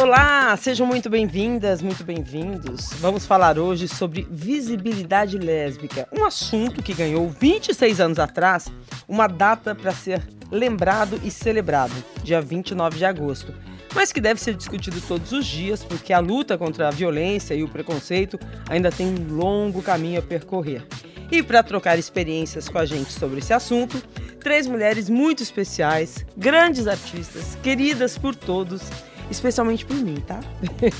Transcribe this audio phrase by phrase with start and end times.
[0.00, 2.90] Olá, sejam muito bem-vindas, muito bem-vindos.
[3.00, 8.70] Vamos falar hoje sobre visibilidade lésbica, um assunto que ganhou 26 anos atrás
[9.08, 11.92] uma data para ser lembrado e celebrado,
[12.22, 13.52] dia 29 de agosto,
[13.94, 17.62] mas que deve ser discutido todos os dias porque a luta contra a violência e
[17.64, 20.86] o preconceito ainda tem um longo caminho a percorrer.
[21.30, 24.02] E para trocar experiências com a gente sobre esse assunto,
[24.40, 28.82] três mulheres muito especiais, grandes artistas, queridas por todos
[29.30, 30.40] especialmente por mim, tá?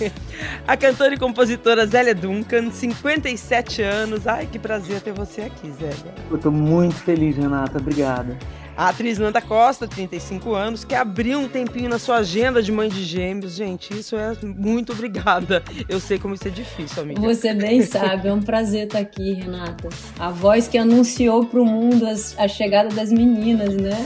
[0.66, 4.26] a cantora e compositora Zélia Duncan, 57 anos.
[4.26, 6.14] Ai, que prazer ter você aqui, Zélia.
[6.30, 7.78] Eu tô muito feliz, Renata.
[7.78, 8.36] Obrigada.
[8.78, 12.88] A atriz Nanda Costa, 35 anos, que abriu um tempinho na sua agenda de mãe
[12.88, 13.56] de gêmeos.
[13.56, 15.64] Gente, isso é muito obrigada.
[15.88, 17.20] Eu sei como isso é difícil, amiga.
[17.20, 19.88] Você bem sabe, é um prazer estar aqui, Renata.
[20.16, 23.98] A voz que anunciou para o mundo a chegada das meninas, né?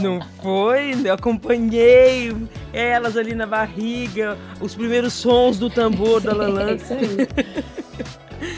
[0.00, 0.94] Não foi?
[1.04, 2.34] Eu acompanhei
[2.72, 6.70] elas ali na barriga, os primeiros sons do tambor da Lalan.
[6.70, 7.28] é isso aí.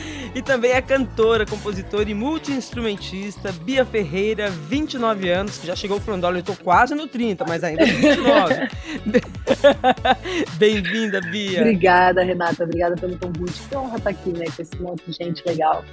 [0.35, 6.25] E também a cantora, compositora e multi-instrumentista Bia Ferreira, 29 anos, que já chegou falando,
[6.25, 8.55] olha, eu tô quase no 30, mas ainda 29.
[10.57, 11.61] Bem-vinda, Bia.
[11.61, 12.65] Obrigada, Renata.
[12.65, 13.61] Obrigada pelo convite.
[13.69, 15.85] Que honra estar aqui, né, com esse monte de gente legal.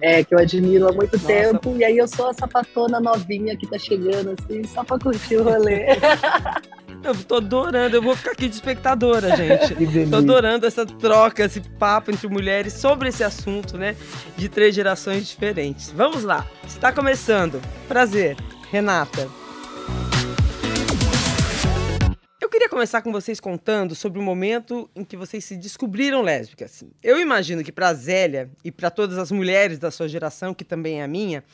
[0.00, 1.26] É, que eu admiro há muito Nossa.
[1.26, 1.76] tempo.
[1.76, 5.42] E aí eu sou a sapatona novinha que tá chegando, assim, só pra curtir o
[5.42, 5.86] rolê.
[7.02, 9.74] Eu tô adorando, eu vou ficar aqui de espectadora, gente.
[10.10, 13.96] tô adorando essa troca, esse papo entre mulheres sobre esse assunto, né?
[14.36, 15.90] De três gerações diferentes.
[15.90, 17.60] Vamos lá, está começando.
[17.86, 18.36] Prazer,
[18.70, 19.28] Renata.
[22.40, 26.82] Eu queria começar com vocês contando sobre o momento em que vocês se descobriram lésbicas.
[27.02, 31.00] Eu imagino que para Zélia e para todas as mulheres da sua geração, que também
[31.00, 31.44] é a minha,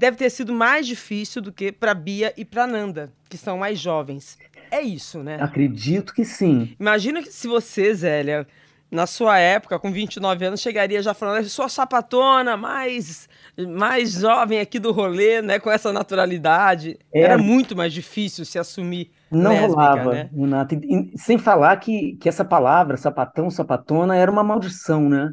[0.00, 3.78] deve ter sido mais difícil do que para Bia e para Nanda, que são mais
[3.78, 4.38] jovens.
[4.70, 5.38] É isso, né?
[5.40, 6.74] Acredito que sim.
[6.78, 8.46] Imagina que se você, Zélia,
[8.90, 14.58] na sua época, com 29 anos, chegaria já falando, sou a sapatona mais, mais jovem
[14.58, 15.58] aqui do rolê, né?
[15.58, 16.98] Com essa naturalidade.
[17.14, 17.22] É.
[17.22, 20.30] Era muito mais difícil se assumir Não lésbica, rolava, né?
[20.34, 20.74] Renata.
[20.74, 25.32] E, sem falar que, que essa palavra, sapatão, sapatona, era uma maldição, né?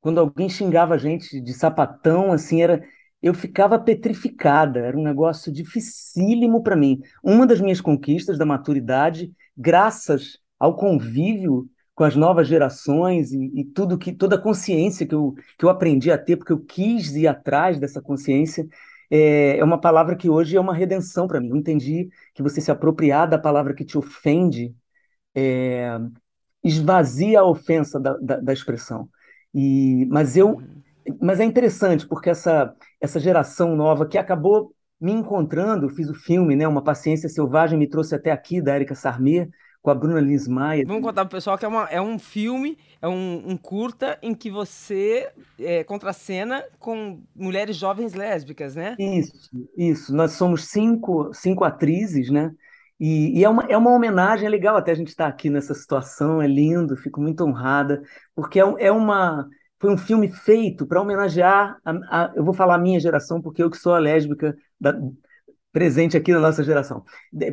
[0.00, 2.82] Quando alguém xingava a gente de sapatão, assim, era
[3.22, 7.00] eu ficava petrificada, era um negócio dificílimo para mim.
[7.22, 13.64] Uma das minhas conquistas da maturidade, graças ao convívio com as novas gerações e, e,
[13.64, 17.14] tudo que toda a consciência que eu, que eu aprendi a ter, porque eu quis
[17.14, 18.66] ir atrás dessa consciência,
[19.10, 21.50] é, é uma palavra que hoje é uma redenção para mim.
[21.50, 24.74] Eu entendi que você se apropriar da palavra que te ofende
[25.34, 25.98] é,
[26.64, 29.08] esvazia a ofensa da, da, da expressão.
[29.54, 30.82] E, mas eu uhum.
[31.20, 36.54] Mas é interessante, porque essa, essa geração nova que acabou me encontrando, fiz o filme,
[36.54, 36.68] né?
[36.68, 39.48] Uma Paciência Selvagem me trouxe até aqui, da Erika Sarmé,
[39.82, 40.84] com a Bruna Lins Maia.
[40.86, 44.32] Vamos contar pro pessoal que é, uma, é um filme, é um, um curta em
[44.32, 48.94] que você é, contracena com mulheres jovens lésbicas, né?
[48.96, 50.14] Isso, isso.
[50.14, 52.52] Nós somos cinco, cinco atrizes, né?
[53.00, 55.74] E, e, é, uma, é uma homenagem, é legal até a gente estar aqui nessa
[55.74, 58.00] situação, é lindo, fico muito honrada,
[58.36, 59.48] porque é, é uma
[59.82, 63.60] foi um filme feito para homenagear, a, a, eu vou falar a minha geração, porque
[63.60, 64.96] eu que sou a lésbica da,
[65.72, 67.04] presente aqui na nossa geração,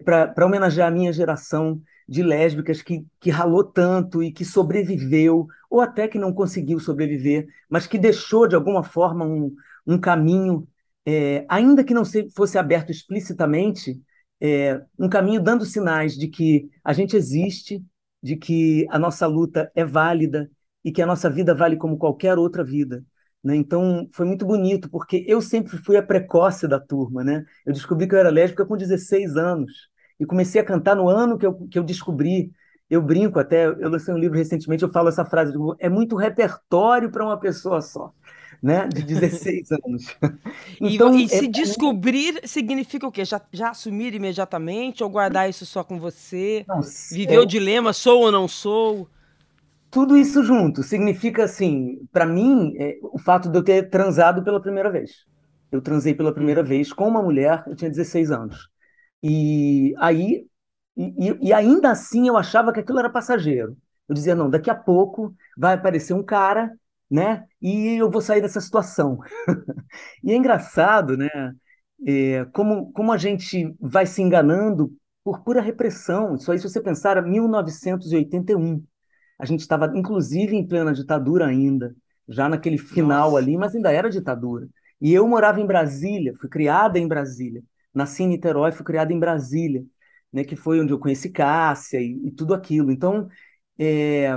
[0.05, 5.81] para homenagear a minha geração de lésbicas que, que ralou tanto e que sobreviveu, ou
[5.81, 9.51] até que não conseguiu sobreviver, mas que deixou de alguma forma um,
[9.87, 10.67] um caminho,
[11.07, 12.03] é, ainda que não
[12.35, 13.99] fosse aberto explicitamente,
[14.39, 17.83] é, um caminho dando sinais de que a gente existe,
[18.21, 20.47] de que a nossa luta é válida,
[20.83, 23.03] e que a nossa vida vale como qualquer outra vida.
[23.43, 23.55] Né?
[23.55, 27.23] Então, foi muito bonito, porque eu sempre fui a precoce da turma.
[27.23, 27.45] Né?
[27.65, 29.71] Eu descobri que eu era lésbica com 16 anos
[30.19, 32.51] e comecei a cantar no ano que eu, que eu descobri.
[32.89, 37.11] Eu brinco até, eu lancei um livro recentemente, eu falo essa frase, é muito repertório
[37.11, 38.11] para uma pessoa só.
[38.61, 40.17] Né, de 16 anos.
[40.81, 43.23] então, e, e se é, descobrir significa o quê?
[43.23, 46.65] Já, já assumir imediatamente ou guardar isso só com você?
[46.67, 47.39] Não, Viver é...
[47.39, 49.07] o dilema, sou ou não sou?
[49.89, 54.61] Tudo isso junto significa assim, para mim, é, o fato de eu ter transado pela
[54.61, 55.25] primeira vez.
[55.71, 58.69] Eu transei pela primeira vez com uma mulher, eu tinha 16 anos.
[59.23, 60.47] E aí
[60.99, 63.77] e, e, ainda assim eu achava que aquilo era passageiro.
[64.07, 66.71] Eu dizia, não, daqui a pouco vai aparecer um cara,
[67.09, 67.45] né?
[67.61, 69.19] E eu vou sair dessa situação.
[70.23, 71.29] e é engraçado, né?
[72.05, 74.91] É, como, como a gente vai se enganando
[75.23, 76.37] por pura repressão.
[76.37, 78.83] Só isso você pensar, 1981.
[79.39, 81.95] A gente estava, inclusive, em plena ditadura ainda,
[82.27, 83.43] já naquele final Nossa.
[83.43, 84.67] ali, mas ainda era ditadura.
[85.01, 87.63] E eu morava em Brasília, fui criada em Brasília,
[87.93, 89.85] nasci em Niterói, fui criado em Brasília,
[90.31, 92.91] né, que foi onde eu conheci Cássia e, e tudo aquilo.
[92.91, 93.27] Então,
[93.79, 94.29] é,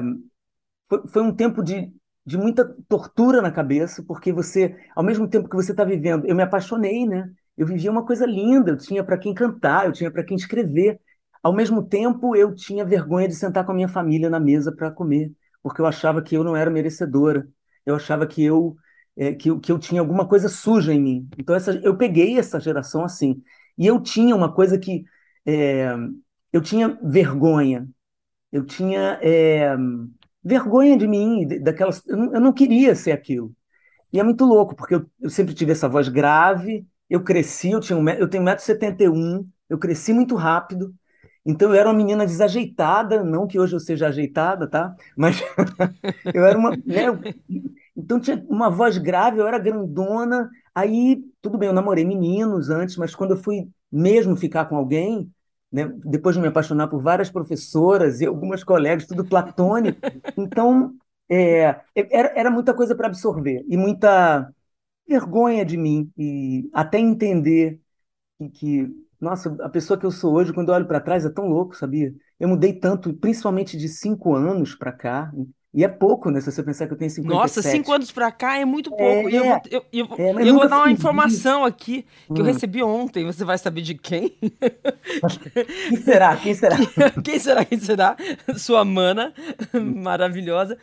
[0.88, 1.92] foi, foi um tempo de,
[2.24, 6.34] de muita tortura na cabeça, porque você, ao mesmo tempo que você está vivendo, eu
[6.36, 7.30] me apaixonei, né?
[7.56, 11.00] Eu vivia uma coisa linda, eu tinha para quem cantar, eu tinha para quem escrever.
[11.42, 14.90] Ao mesmo tempo, eu tinha vergonha de sentar com a minha família na mesa para
[14.90, 17.48] comer, porque eu achava que eu não era merecedora.
[17.84, 18.76] Eu achava que eu
[19.16, 21.28] é, que, que eu tinha alguma coisa suja em mim.
[21.38, 23.42] Então essa, eu peguei essa geração assim.
[23.76, 25.04] E eu tinha uma coisa que
[25.46, 25.94] é,
[26.52, 27.88] eu tinha vergonha.
[28.52, 29.74] Eu tinha é,
[30.44, 32.02] vergonha de mim, daquelas.
[32.06, 33.54] Eu não, eu não, queria ser aquilo.
[34.12, 36.86] E é muito louco, porque eu, eu sempre tive essa voz grave.
[37.08, 40.94] Eu cresci, eu, tinha um, eu tenho 1,71m, eu cresci muito rápido.
[41.44, 44.94] Então eu era uma menina desajeitada, não que hoje eu seja ajeitada, tá?
[45.16, 45.40] Mas
[46.34, 46.70] eu era uma.
[46.70, 47.06] Né?
[47.96, 50.50] Então tinha uma voz grave, eu era grandona.
[50.74, 55.30] Aí, tudo bem, eu namorei meninos antes, mas quando eu fui mesmo ficar com alguém,
[55.70, 60.00] né, depois de me apaixonar por várias professoras e algumas colegas, tudo platônico,
[60.36, 60.94] então
[61.30, 64.50] é, era, era muita coisa para absorver e muita
[65.08, 67.80] vergonha de mim e até entender
[68.38, 71.30] que, que, nossa, a pessoa que eu sou hoje, quando eu olho para trás, é
[71.30, 72.12] tão louco, sabia?
[72.40, 75.32] Eu mudei tanto, principalmente de cinco anos para cá.
[75.72, 76.40] E é pouco, né?
[76.40, 77.40] Se você pensar que eu tenho 57.
[77.40, 79.04] Nossa, cinco anos pra cá é muito pouco.
[79.04, 82.36] É, e eu vou, eu, eu, é, eu vou dar uma informação aqui que hum.
[82.38, 83.24] eu recebi ontem.
[83.24, 84.36] Você vai saber de quem?
[85.88, 86.36] Quem será?
[86.36, 86.76] Quem será?
[87.22, 87.64] quem será?
[87.64, 88.16] Quem será?
[88.56, 89.32] Sua mana
[89.72, 90.76] maravilhosa.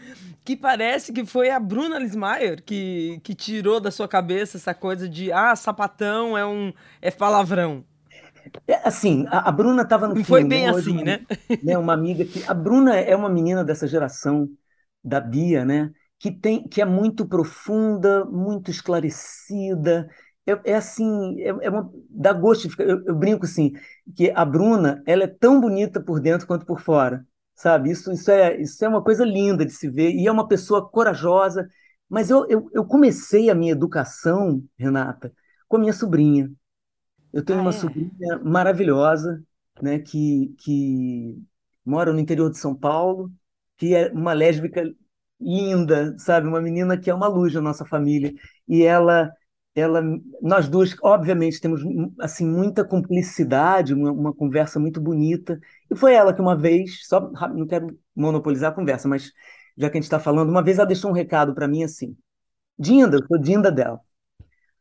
[0.45, 5.09] Que parece que foi a Bruna Lismayer que, que tirou da sua cabeça essa coisa
[5.09, 6.71] de ah, sapatão é um
[7.01, 7.83] é palavrão.
[8.67, 11.25] É, assim, a, a Bruna estava no Não foi bem assim, né?
[11.63, 11.77] né?
[11.77, 12.43] Uma amiga que.
[12.47, 14.49] A Bruna é uma menina dessa geração
[15.03, 15.91] da Bia, né?
[16.17, 20.09] Que, tem, que é muito profunda, muito esclarecida.
[20.45, 22.83] É, é assim, é, é uma, dá gosto de ficar.
[22.83, 23.73] Eu, eu, brinco assim,
[24.15, 27.25] que a Bruna ela é tão bonita por dentro quanto por fora,
[27.55, 27.91] sabe?
[27.91, 30.89] Isso, isso, é, isso é uma coisa linda de se ver, e é uma pessoa
[30.89, 31.69] corajosa.
[32.09, 35.31] Mas eu, eu, eu comecei a minha educação, Renata,
[35.67, 36.51] com a minha sobrinha.
[37.33, 37.73] Eu tenho ah, uma é?
[37.73, 39.43] sobrinha maravilhosa,
[39.81, 41.41] né, que, que
[41.85, 43.31] mora no interior de São Paulo,
[43.77, 44.83] que é uma lésbica
[45.39, 46.47] linda, sabe?
[46.47, 48.33] Uma menina que é uma luz da nossa família.
[48.67, 49.31] E ela,
[49.73, 50.01] ela
[50.41, 51.81] nós duas, obviamente, temos
[52.19, 55.59] assim muita cumplicidade, uma, uma conversa muito bonita.
[55.89, 59.31] E foi ela que uma vez, só não quero monopolizar a conversa, mas
[59.77, 62.17] já que a gente está falando, uma vez ela deixou um recado para mim assim:
[62.77, 64.01] Dinda, eu sou Dinda dela.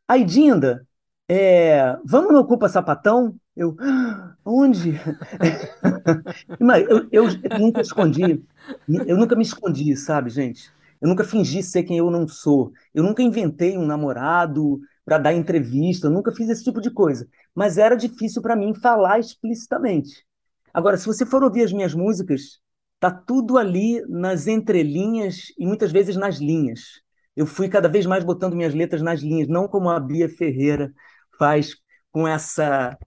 [0.07, 0.87] Aí, Dinda,
[1.29, 3.35] é, vamos no Ocupa Sapatão?
[3.55, 3.75] Eu,
[4.43, 4.93] onde?
[6.59, 7.25] Mas eu, eu,
[7.59, 8.43] nunca escondi,
[9.05, 10.71] eu nunca me escondi, sabe, gente?
[10.99, 12.73] Eu nunca fingi ser quem eu não sou.
[12.93, 17.27] Eu nunca inventei um namorado para dar entrevista, eu nunca fiz esse tipo de coisa.
[17.53, 20.25] Mas era difícil para mim falar explicitamente.
[20.73, 22.59] Agora, se você for ouvir as minhas músicas,
[22.99, 27.01] tá tudo ali nas entrelinhas e muitas vezes nas linhas.
[27.35, 30.91] Eu fui cada vez mais botando minhas letras nas linhas, não como a Bia Ferreira
[31.39, 31.75] faz
[32.11, 32.97] com essa.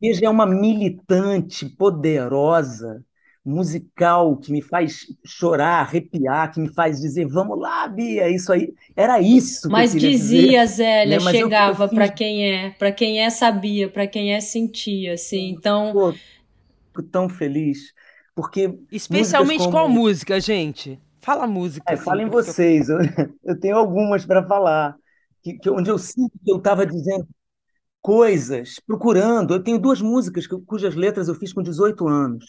[0.00, 3.02] Veja, é uma militante poderosa,
[3.42, 8.74] musical, que me faz chorar, arrepiar, que me faz dizer, vamos lá, Bia, isso aí.
[8.94, 9.70] Era isso.
[9.70, 11.30] Mas dizia, dizer, Zélia, né?
[11.32, 15.48] chegava para quem é, para quem é sabia, para quem é sentia, assim.
[15.48, 15.92] Então.
[15.92, 17.94] Pô, fico tão feliz.
[18.34, 18.78] Porque.
[18.92, 19.70] Especialmente como...
[19.70, 21.00] qual música, gente?
[21.20, 21.90] Fala a música.
[21.90, 22.88] É, assim, falem vocês.
[22.88, 22.98] Eu...
[23.42, 24.94] eu tenho algumas para falar.
[25.42, 27.26] Que, que, onde eu sinto que eu estava dizendo,
[28.06, 29.52] coisas, procurando.
[29.52, 32.44] Eu tenho duas músicas cujas letras eu fiz com 18 anos.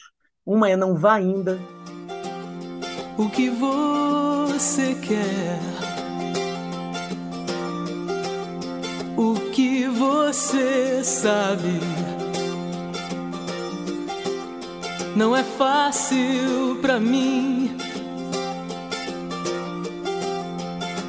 [0.46, 1.58] Uma é Não Vá Ainda.
[3.18, 5.60] O que você quer?
[9.18, 11.80] O que você sabe?
[15.16, 17.76] Não é fácil para mim.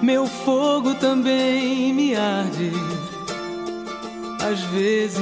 [0.02, 2.87] Meu fogo também me arde
[4.50, 5.18] às vezes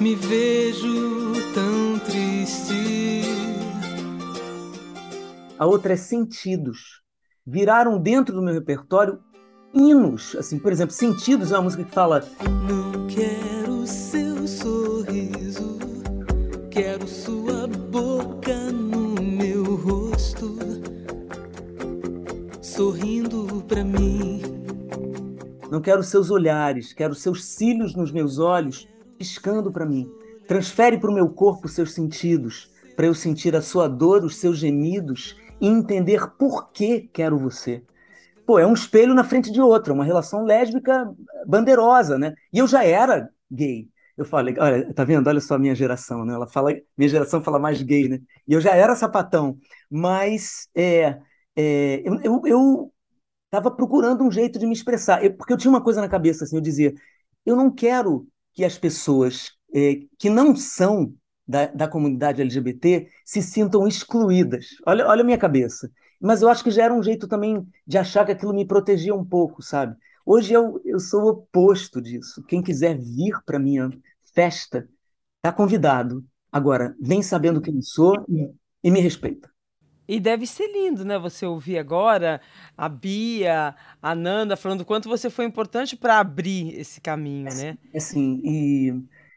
[0.00, 3.22] me vejo tão triste.
[5.58, 7.02] A outra é Sentidos.
[7.46, 9.18] Viraram dentro do meu repertório
[9.74, 10.34] hinos.
[10.36, 12.26] Assim, por exemplo, Sentidos é uma música que fala.
[12.66, 15.78] Não quero seu sorriso,
[16.70, 20.56] quero sua boca no meu rosto,
[22.62, 24.13] sorrindo pra mim
[25.74, 28.88] não quero seus olhares, quero seus cílios nos meus olhos
[29.18, 30.08] piscando para mim.
[30.46, 34.56] Transfere para o meu corpo seus sentidos, para eu sentir a sua dor, os seus
[34.56, 37.82] gemidos e entender por que quero você.
[38.46, 41.12] Pô, é um espelho na frente de outro, é uma relação lésbica
[41.44, 42.34] bandeirosa, né?
[42.52, 43.88] E eu já era gay.
[44.16, 45.26] Eu falei, olha, tá vendo?
[45.26, 46.34] Olha só a minha geração, né?
[46.34, 48.20] Ela fala, minha geração fala mais gay, né?
[48.46, 49.58] E eu já era sapatão,
[49.90, 51.18] mas é,
[51.56, 52.93] é, eu, eu
[53.56, 56.44] estava procurando um jeito de me expressar, eu, porque eu tinha uma coisa na cabeça,
[56.44, 56.92] assim, eu dizia,
[57.46, 61.14] eu não quero que as pessoas é, que não são
[61.46, 64.66] da, da comunidade LGBT se sintam excluídas.
[64.86, 65.90] Olha, olha a minha cabeça.
[66.20, 69.14] Mas eu acho que já era um jeito também de achar que aquilo me protegia
[69.14, 69.96] um pouco, sabe?
[70.24, 72.42] Hoje eu, eu sou o oposto disso.
[72.44, 73.90] Quem quiser vir para minha
[74.34, 74.88] festa
[75.36, 76.24] está convidado.
[76.50, 78.50] Agora, vem sabendo quem sou e,
[78.82, 79.53] e me respeita.
[80.08, 81.18] E deve ser lindo, né?
[81.18, 82.40] Você ouvir agora
[82.76, 87.54] a Bia, a Nanda falando o quanto você foi importante para abrir esse caminho, é,
[87.54, 87.78] né?
[87.92, 88.88] É sim, e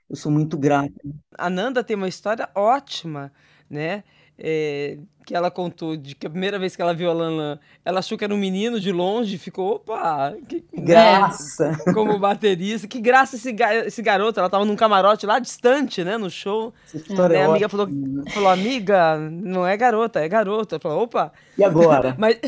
[0.10, 0.94] eu sou muito grato.
[1.38, 3.32] A Nanda tem uma história ótima,
[3.70, 4.04] né?
[4.40, 8.00] É, que ela contou de que a primeira vez que ela viu a Lanlan, ela
[8.00, 11.72] achou que era um menino de longe, ficou, opa, que graça!
[11.72, 11.94] Né?
[11.94, 13.54] Como baterista, que graça esse,
[13.86, 16.74] esse garoto, ela tava num camarote lá distante, né, no show.
[16.94, 17.90] História é, a amiga falou,
[18.30, 20.76] falou, amiga, não é garota, é garota.
[20.76, 21.34] Ela falou, opa.
[21.58, 22.16] E agora?
[22.18, 22.40] Mas,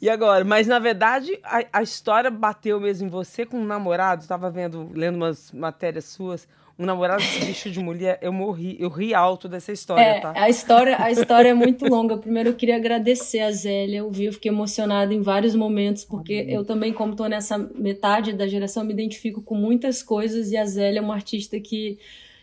[0.00, 0.42] e agora?
[0.42, 4.90] Mas na verdade, a, a história bateu mesmo em você com um namorado, estava vendo,
[4.94, 6.48] lendo umas matérias suas
[6.80, 10.32] um namorado se bicho de mulher, eu morri, eu ri alto dessa história, é, tá?
[10.34, 12.16] A história, a história é muito longa.
[12.16, 16.46] Primeiro eu queria agradecer a Zélia, eu vi, eu fiquei emocionada em vários momentos, porque
[16.48, 20.64] eu também, como estou nessa metade da geração, me identifico com muitas coisas, e a
[20.64, 21.98] Zélia é uma artista que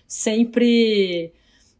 [0.08, 1.34] sempre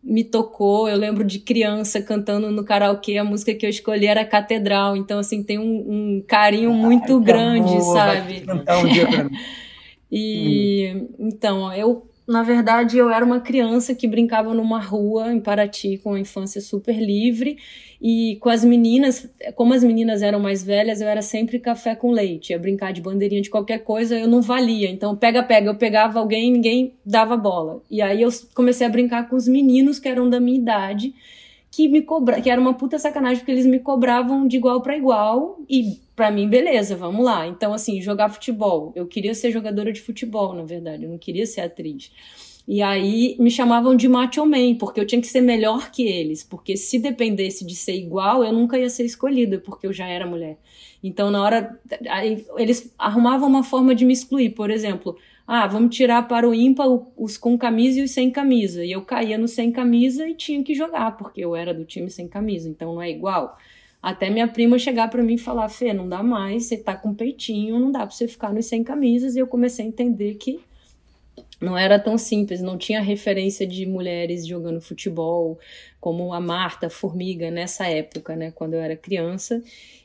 [0.04, 0.90] me tocou.
[0.90, 5.20] Eu lembro de criança cantando no karaokê, a música que eu escolhi era Catedral, então
[5.20, 8.40] assim, tem um, um carinho muito grande, amor, sabe?
[8.40, 9.38] Vai cantar um dia pra mim.
[10.10, 11.10] E hum.
[11.20, 16.10] então, eu na verdade, eu era uma criança que brincava numa rua em Paraty com
[16.10, 17.58] uma infância super livre
[18.02, 22.12] e com as meninas, como as meninas eram mais velhas, eu era sempre café com
[22.12, 24.90] leite, ia brincar de bandeirinha de qualquer coisa, eu não valia.
[24.90, 27.82] Então, pega, pega, eu pegava alguém, ninguém dava bola.
[27.90, 31.16] E aí eu comecei a brincar com os meninos que eram da minha idade
[31.72, 34.98] que me cobra, que era uma puta sacanagem porque eles me cobravam de igual para
[34.98, 37.46] igual e para mim beleza, vamos lá.
[37.46, 41.46] Então assim, jogar futebol, eu queria ser jogadora de futebol, na verdade, eu não queria
[41.46, 42.12] ser atriz.
[42.68, 46.44] E aí me chamavam de macho man, porque eu tinha que ser melhor que eles,
[46.44, 50.26] porque se dependesse de ser igual, eu nunca ia ser escolhida, porque eu já era
[50.26, 50.58] mulher.
[51.04, 55.96] Então na hora aí, eles arrumavam uma forma de me excluir, por exemplo, ah, vamos
[55.96, 58.84] tirar para o ímpar os com camisa e os sem camisa.
[58.84, 62.10] E eu caía no sem camisa e tinha que jogar, porque eu era do time
[62.10, 63.56] sem camisa, então não é igual.
[64.02, 67.14] Até minha prima chegar para mim e falar: Fê, não dá mais, você tá com
[67.14, 69.36] peitinho, não dá para você ficar nos sem camisas.
[69.36, 70.60] E eu comecei a entender que
[71.60, 75.60] não era tão simples, não tinha referência de mulheres jogando futebol
[76.00, 79.62] como a Marta, Formiga, nessa época, né, quando eu era criança.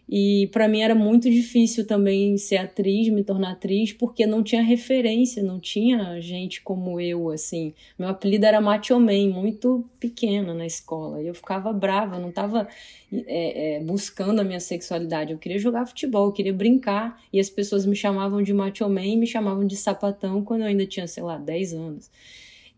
[0.09, 4.63] E para mim era muito difícil também ser atriz, me tornar atriz, porque não tinha
[4.63, 7.73] referência, não tinha gente como eu, assim.
[7.99, 11.23] Meu apelido era Macho muito pequena na escola.
[11.23, 12.69] E eu ficava brava, não estava
[13.13, 15.33] é, é, buscando a minha sexualidade.
[15.33, 17.21] Eu queria jogar futebol, eu queria brincar.
[17.33, 20.87] E as pessoas me chamavam de Macho e me chamavam de sapatão quando eu ainda
[20.87, 22.11] tinha, sei lá, 10 anos.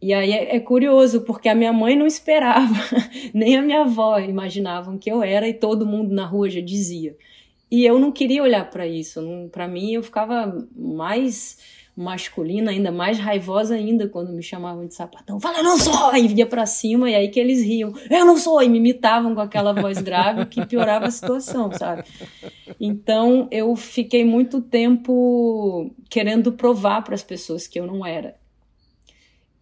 [0.04, 2.74] E aí é, é, curioso, porque a minha mãe não esperava,
[3.32, 7.16] nem a minha avó imaginavam que eu era, e todo mundo na rua já dizia.
[7.70, 9.18] E eu não queria olhar para isso.
[9.50, 11.56] Para mim, eu ficava mais
[11.96, 15.40] masculina, ainda mais raivosa ainda quando me chamavam de sapatão.
[15.40, 15.94] Fala, não sou!
[16.14, 17.94] E via para cima, e aí que eles riam.
[18.10, 18.62] Eu não sou!
[18.62, 22.04] E me imitavam com aquela voz grave que piorava a situação, sabe?
[22.78, 28.36] Então, eu fiquei muito tempo querendo provar para as pessoas que eu não era.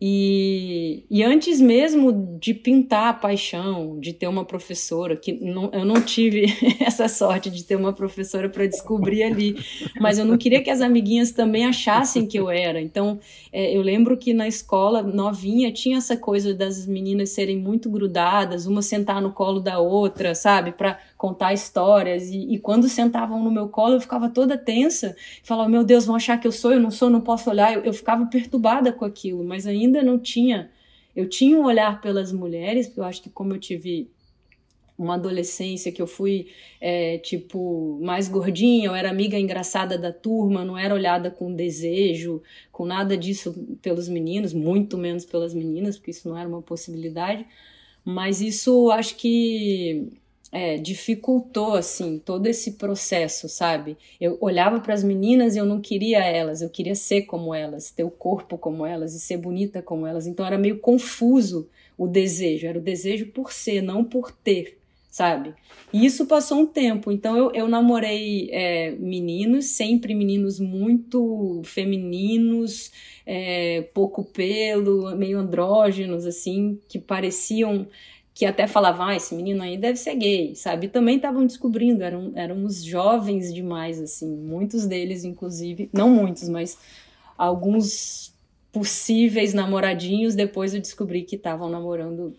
[0.05, 5.85] E, e antes mesmo de pintar a paixão, de ter uma professora, que não, eu
[5.85, 6.47] não tive
[6.85, 9.55] essa sorte de ter uma professora para descobrir ali,
[10.01, 12.81] mas eu não queria que as amiguinhas também achassem que eu era.
[12.81, 13.21] Então,
[13.53, 18.67] é, eu lembro que na escola, novinha, tinha essa coisa das meninas serem muito grudadas,
[18.67, 22.31] uma sentar no colo da outra, sabe, para contar histórias.
[22.31, 25.15] E, e, quando sentavam no meu colo, eu ficava toda tensa,
[25.45, 27.73] falava, meu Deus, vão achar que eu sou, eu não sou, não posso olhar.
[27.73, 30.69] Eu, eu ficava perturbada com aquilo, mas ainda não tinha.
[31.15, 34.11] Eu tinha um olhar pelas mulheres, porque eu acho que como eu tive
[34.99, 36.49] uma adolescência que eu fui,
[36.81, 42.43] é, tipo, mais gordinha, eu era amiga engraçada da turma, não era olhada com desejo,
[42.73, 47.47] com nada disso pelos meninos, muito menos pelas meninas, porque isso não era uma possibilidade.
[48.05, 50.21] Mas isso acho que
[50.53, 53.97] é, dificultou assim todo esse processo, sabe?
[54.21, 57.91] Eu olhava para as meninas e eu não queria elas, eu queria ser como elas,
[57.91, 60.27] ter o corpo como elas e ser bonita como elas.
[60.27, 64.79] Então era meio confuso o desejo, era o desejo por ser, não por ter,
[65.11, 65.55] sabe?
[65.91, 67.11] E isso passou um tempo.
[67.11, 72.93] Então eu, eu namorei é, meninos, sempre meninos muito femininos,
[73.25, 77.87] é, pouco pelo, meio andrógenos, assim, que pareciam
[78.35, 80.87] que até falavam, ah, esse menino aí deve ser gay, sabe?
[80.87, 86.79] E também estavam descobrindo, eram, uns jovens demais, assim, muitos deles, inclusive, não muitos, mas
[87.37, 88.35] alguns
[88.73, 92.35] possíveis namoradinhos, depois eu descobri que estavam namorando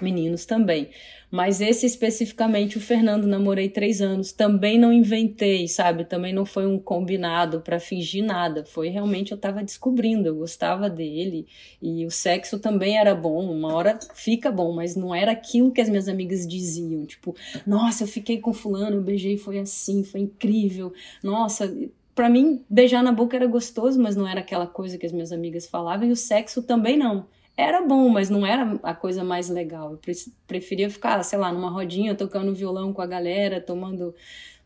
[0.00, 0.90] meninos também.
[1.30, 4.32] Mas esse especificamente, o Fernando, namorei três anos.
[4.32, 6.04] Também não inventei, sabe?
[6.04, 8.64] Também não foi um combinado para fingir nada.
[8.64, 11.46] Foi realmente eu estava descobrindo, eu gostava dele.
[11.82, 13.50] E o sexo também era bom.
[13.50, 17.04] Uma hora fica bom, mas não era aquilo que as minhas amigas diziam.
[17.04, 17.34] Tipo,
[17.66, 20.92] nossa, eu fiquei com fulano, eu beijei, foi assim, foi incrível.
[21.24, 21.74] Nossa,
[22.14, 25.32] para mim, beijar na boca era gostoso, mas não era aquela coisa que as minhas
[25.32, 26.08] amigas falavam.
[26.08, 27.26] E o sexo também não
[27.56, 29.92] era bom, mas não era a coisa mais legal.
[29.92, 30.14] Eu
[30.46, 34.14] preferia ficar, sei lá, numa rodinha, tocando violão com a galera, tomando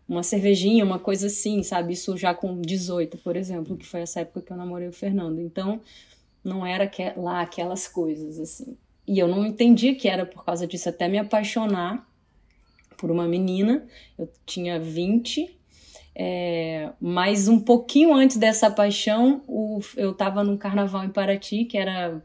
[0.08, 1.92] uma cervejinha, uma coisa assim, sabe?
[1.92, 5.40] Isso já com 18, por exemplo, que foi essa época que eu namorei o Fernando.
[5.40, 5.80] Então,
[6.42, 8.76] não era lá aquelas coisas, assim.
[9.06, 12.04] E eu não entendi que era por causa disso, até me apaixonar
[12.96, 13.86] por uma menina.
[14.18, 15.56] Eu tinha 20,
[16.14, 21.78] é, mas um pouquinho antes dessa paixão, o, eu estava num carnaval em Paraty, que
[21.78, 22.20] era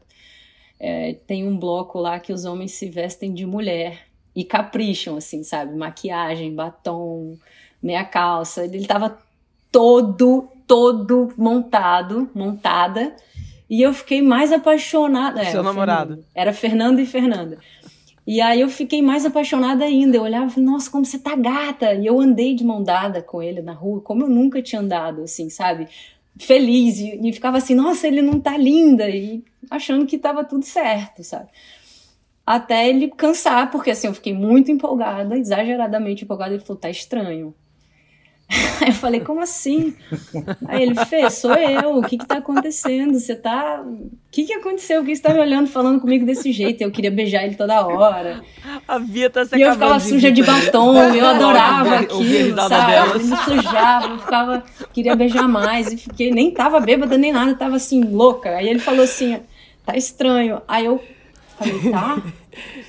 [0.78, 5.42] é, tem um bloco lá que os homens se vestem de mulher e capricham, assim,
[5.42, 5.74] sabe?
[5.76, 7.36] Maquiagem, batom,
[7.82, 8.64] meia calça.
[8.64, 9.18] Ele tava
[9.72, 13.16] todo, todo montado, montada.
[13.68, 15.44] E eu fiquei mais apaixonada.
[15.46, 16.24] Seu é, namorado.
[16.34, 17.58] Era Fernando e Fernanda.
[18.26, 20.16] E aí eu fiquei mais apaixonada ainda.
[20.16, 21.94] Eu olhava e falei, nossa, como você tá gata!
[21.94, 25.22] E eu andei de mão dada com ele na rua, como eu nunca tinha andado,
[25.22, 25.88] assim, sabe?
[26.38, 26.98] Feliz.
[26.98, 29.08] E, e ficava assim, nossa, ele não tá linda.
[29.08, 31.48] E achando que estava tudo certo, sabe?
[32.44, 36.54] Até ele cansar, porque assim, eu fiquei muito empolgada, exageradamente empolgada.
[36.54, 37.54] Ele falou: tá estranho.
[38.80, 39.94] Aí eu falei, como assim?
[40.68, 43.18] Aí ele fez, sou eu, o que que tá acontecendo?
[43.18, 43.82] Você tá.
[43.82, 45.00] O que que aconteceu?
[45.00, 46.82] Por que você tá me olhando, falando comigo desse jeito?
[46.82, 48.42] Eu queria beijar ele toda hora.
[48.86, 52.92] A Bia tá se E eu ficava suja de batom, eu adorava aquilo, sabe?
[52.94, 57.54] Eu me sujava, eu ficava, queria beijar mais, e fiquei, nem tava bêbada nem nada,
[57.54, 58.50] tava assim, louca.
[58.50, 59.40] Aí ele falou assim
[59.86, 60.60] tá estranho.
[60.66, 61.02] Aí eu
[61.56, 62.22] falei, tá?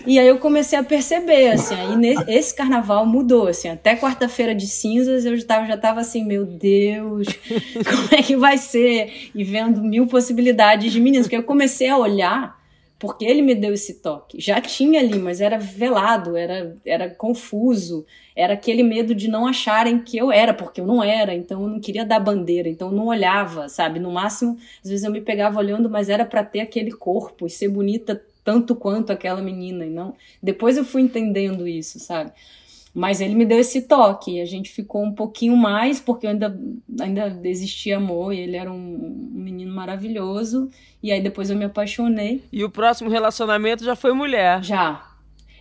[0.06, 4.68] E aí eu comecei a perceber, assim, aí esse carnaval mudou, assim, até quarta-feira de
[4.68, 7.28] cinzas eu já tava, já tava assim, meu Deus,
[7.90, 9.30] como é que vai ser?
[9.36, 12.58] E vendo mil possibilidades de meninos, porque eu comecei a olhar
[13.00, 14.40] porque ele me deu esse toque.
[14.42, 20.00] Já tinha ali, mas era velado, era, era confuso, era aquele medo de não acharem
[20.00, 22.96] que eu era, porque eu não era, então eu não queria dar bandeira, então eu
[22.96, 24.00] não olhava, sabe?
[24.00, 27.50] No máximo, às vezes eu me pegava olhando, mas era para ter aquele corpo e
[27.50, 30.16] ser bonita tanto quanto aquela menina, e não.
[30.42, 32.32] Depois eu fui entendendo isso, sabe?
[32.96, 36.58] Mas ele me deu esse toque e a gente ficou um pouquinho mais, porque ainda,
[36.98, 38.76] ainda existia amor e ele era um,
[39.36, 40.70] um menino maravilhoso.
[41.04, 42.42] E aí depois eu me apaixonei.
[42.50, 44.64] E o próximo relacionamento já foi mulher?
[44.64, 45.07] Já.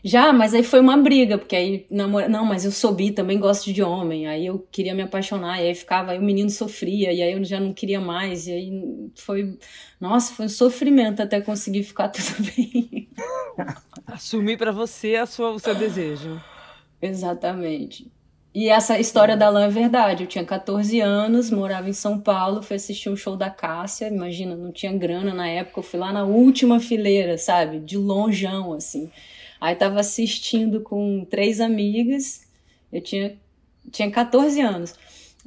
[0.06, 2.28] Já, mas aí foi uma briga, porque aí, namora...
[2.28, 4.28] não, mas eu sou bi, também gosto de homem.
[4.28, 7.42] Aí eu queria me apaixonar, e aí ficava, aí o menino sofria, e aí eu
[7.42, 8.46] já não queria mais.
[8.46, 9.58] E aí foi,
[10.00, 13.08] nossa, foi um sofrimento até conseguir ficar tudo bem.
[14.06, 16.40] Assumir para você a sua, o seu desejo.
[17.02, 18.08] Exatamente.
[18.54, 20.22] E essa história da lã é verdade.
[20.22, 24.06] Eu tinha 14 anos, morava em São Paulo, fui assistir um show da Cássia.
[24.06, 25.80] Imagina, não tinha grana na época.
[25.80, 27.80] Eu fui lá na última fileira, sabe?
[27.80, 29.10] De longeão, assim.
[29.66, 32.46] Aí tava assistindo com três amigas.
[32.92, 33.36] Eu tinha,
[33.90, 34.94] tinha 14 anos.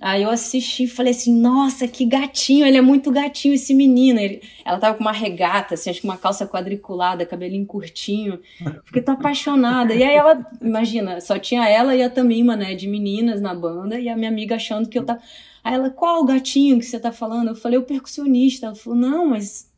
[0.02, 4.20] Aí eu assisti e falei assim, nossa, que gatinho, ele é muito gatinho esse menino.
[4.20, 8.42] Ele, ela tava com uma regata, assim, acho que uma calça quadriculada, cabelinho curtinho.
[8.84, 9.96] Fiquei tão apaixonada.
[9.96, 13.98] E aí ela, imagina, só tinha ela e a Tamima, né, de meninas na banda,
[14.02, 15.22] e a minha amiga achando que eu tava...
[15.64, 17.52] Aí ela, qual o gatinho que você tá falando?
[17.52, 18.66] Eu falei, o percussionista.
[18.66, 19.72] Ela falou, não, mas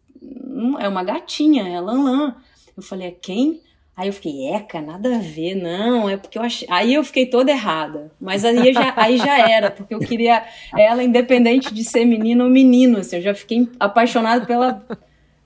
[0.80, 2.36] é uma gatinha, é a Lan
[2.76, 3.62] Eu falei, é quem?
[4.02, 6.68] Aí eu fiquei, eca, nada a ver, não, é porque eu achei.
[6.72, 8.12] Aí eu fiquei toda errada.
[8.20, 10.44] Mas aí já, aí já era, porque eu queria
[10.76, 14.84] ela, independente de ser menino ou menino, assim, eu já fiquei apaixonada pela,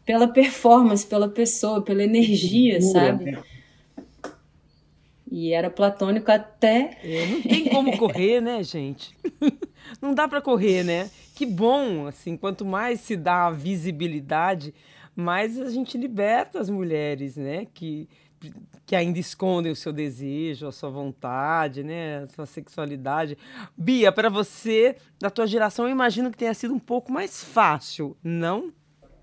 [0.05, 3.37] pela performance, pela pessoa, pela energia, sabe?
[5.29, 6.97] E era platônico até.
[7.03, 9.13] É, não tem como correr, né, gente?
[10.01, 11.09] Não dá para correr, né?
[11.35, 14.73] Que bom, assim, quanto mais se dá visibilidade,
[15.15, 17.67] mais a gente liberta as mulheres, né?
[17.73, 18.07] Que
[18.86, 23.38] que ainda escondem o seu desejo, a sua vontade, né, a sua sexualidade.
[23.77, 28.15] Bia, para você, da tua geração, eu imagino que tenha sido um pouco mais fácil,
[28.23, 28.71] não?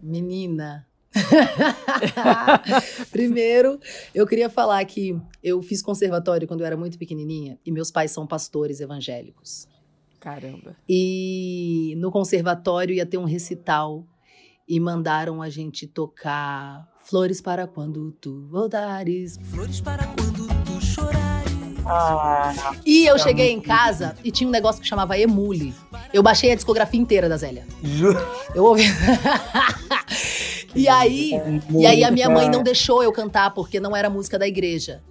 [0.00, 0.87] Menina,
[3.11, 3.78] Primeiro,
[4.14, 8.11] eu queria falar que eu fiz conservatório quando eu era muito pequenininha e meus pais
[8.11, 9.68] são pastores evangélicos.
[10.18, 10.76] Caramba.
[10.88, 14.06] E no conservatório ia ter um recital
[14.66, 19.38] e mandaram a gente tocar Flores para quando tu voltares.
[19.50, 21.52] Flores para quando tu chorares.
[21.84, 22.54] Ah,
[22.86, 25.74] E eu cheguei em casa e tinha um negócio que chamava Emule.
[26.12, 27.66] Eu baixei a discografia inteira da Zélia.
[27.82, 28.16] ju-
[28.54, 28.84] Eu ouvi.
[30.74, 31.32] e aí,
[31.70, 35.02] e aí a minha mãe não deixou eu cantar porque não era música da igreja.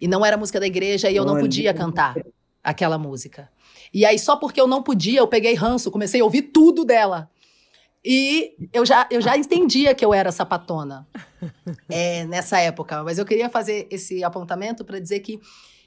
[0.00, 2.16] E não era música da igreja e eu não podia cantar
[2.62, 3.48] aquela música.
[3.94, 7.30] E aí só porque eu não podia, eu peguei ranço, comecei a ouvir tudo dela.
[8.04, 11.06] E eu já, eu já entendia que eu era sapatona
[11.88, 15.40] é, nessa época, mas eu queria fazer esse apontamento para dizer que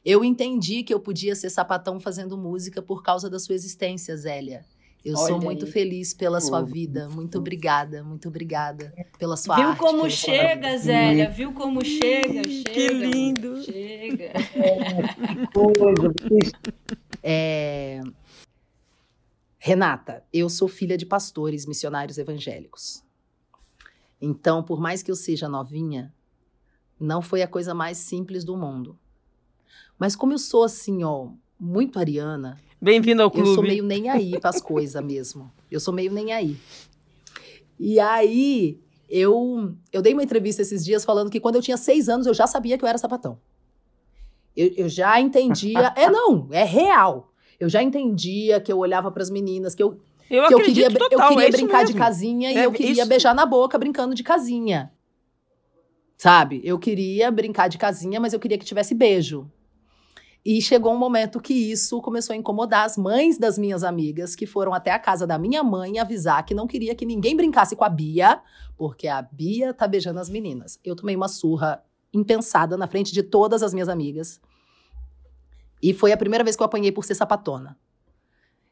[0.03, 4.63] eu entendi que eu podia ser sapatão fazendo música por causa da sua existência, Zélia.
[5.03, 5.71] Eu sou Olha muito aí.
[5.71, 7.07] feliz pela sua Oh, vida.
[7.09, 9.77] Muito obrigada, muito obrigada pela sua Viu arte.
[9.79, 10.75] como chega.
[10.79, 11.29] Zélia?
[11.29, 12.41] Viu como chega?
[12.49, 12.71] Chega.
[12.71, 13.61] Que lindo.
[13.63, 14.31] Chega.
[15.53, 16.51] coisa, vocês
[17.21, 18.01] É,
[19.65, 23.03] Renata, eu sou filha de pastores missionários evangélicos.
[24.21, 26.13] Então, por mais que eu seja novinha,
[26.99, 28.95] não foi a coisa mais simples do mundo.
[29.97, 33.69] Mas como eu sou assim, ó, muito ariana, Bem-vindo ao eu sou clube.
[33.69, 35.51] meio nem aí pras coisas mesmo.
[35.71, 36.55] Eu sou meio nem aí.
[37.79, 42.07] E aí, eu, eu dei uma entrevista esses dias falando que quando eu tinha seis
[42.07, 43.39] anos eu já sabia que eu era sapatão.
[44.55, 45.91] Eu, eu já entendia.
[45.97, 47.31] é, não, é real.
[47.59, 51.07] Eu já entendia que eu olhava pras meninas, que eu, Eu que eu queria, total,
[51.11, 51.99] eu queria é brincar de mesmo.
[51.99, 53.07] casinha e É eu queria isso.
[53.07, 54.91] beijar na boca brincando de casinha.
[56.17, 56.61] Sabe?
[56.63, 59.49] Eu queria brincar de casinha, mas eu queria que tivesse beijo.
[60.45, 64.45] E chegou um momento que isso começou a incomodar as mães das minhas amigas, que
[64.45, 67.83] foram até a casa da minha mãe avisar que não queria que ninguém brincasse com
[67.83, 68.39] a Bia,
[68.77, 70.79] porque a Bia tá beijando as meninas.
[70.85, 74.39] Eu tomei uma surra impensada na frente de todas as minhas amigas.
[75.81, 77.77] E foi a primeira vez que eu apanhei por ser sapatona.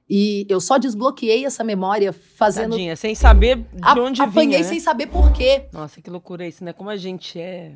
[0.09, 2.71] E eu só desbloqueei essa memória fazendo.
[2.71, 4.63] Tadinha, sem saber de A- onde apanhei vinha, né?
[4.65, 5.67] sem saber por quê.
[5.71, 6.73] Nossa, que loucura isso, né?
[6.73, 7.73] Como a gente é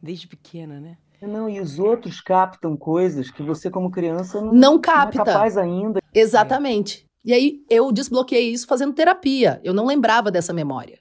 [0.00, 0.96] desde pequena, né?
[1.20, 5.24] Não, e os outros captam coisas que você, como criança, não, Não não é capta.
[5.24, 6.00] capaz ainda.
[6.14, 7.04] Exatamente.
[7.24, 9.60] E aí eu desbloqueei isso fazendo terapia.
[9.64, 11.00] Eu não lembrava dessa memória.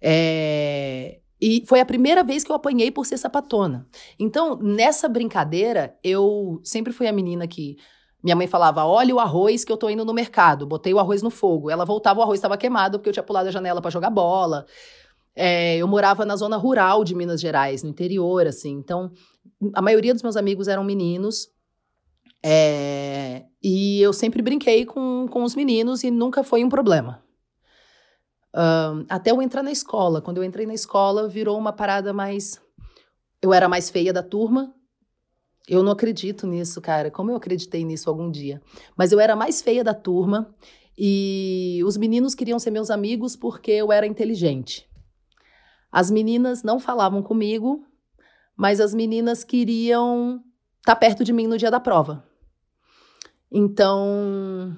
[0.00, 3.86] É, E foi a primeira vez que eu apanhei por ser sapatona.
[4.18, 7.76] Então, nessa brincadeira, eu sempre fui a menina que.
[8.22, 10.66] Minha mãe falava: olha o arroz que eu tô indo no mercado.
[10.66, 11.70] Botei o arroz no fogo.
[11.70, 14.66] Ela voltava, o arroz estava queimado porque eu tinha pulado a janela para jogar bola.
[15.34, 18.72] É, eu morava na zona rural de Minas Gerais, no interior, assim.
[18.72, 19.10] Então,
[19.74, 21.48] a maioria dos meus amigos eram meninos.
[22.42, 27.22] É, e eu sempre brinquei com, com os meninos e nunca foi um problema.
[28.52, 30.20] Ahn, até eu entrar na escola.
[30.20, 32.60] Quando eu entrei na escola, virou uma parada mais.
[33.40, 34.74] Eu era mais feia da turma.
[35.68, 37.10] Eu não acredito nisso, cara.
[37.10, 38.60] Como eu acreditei nisso algum dia?
[38.96, 40.54] Mas eu era mais feia da turma
[40.98, 44.88] e os meninos queriam ser meus amigos porque eu era inteligente.
[45.92, 47.84] As meninas não falavam comigo,
[48.56, 50.42] mas as meninas queriam
[50.78, 52.24] estar perto de mim no dia da prova.
[53.50, 54.76] Então,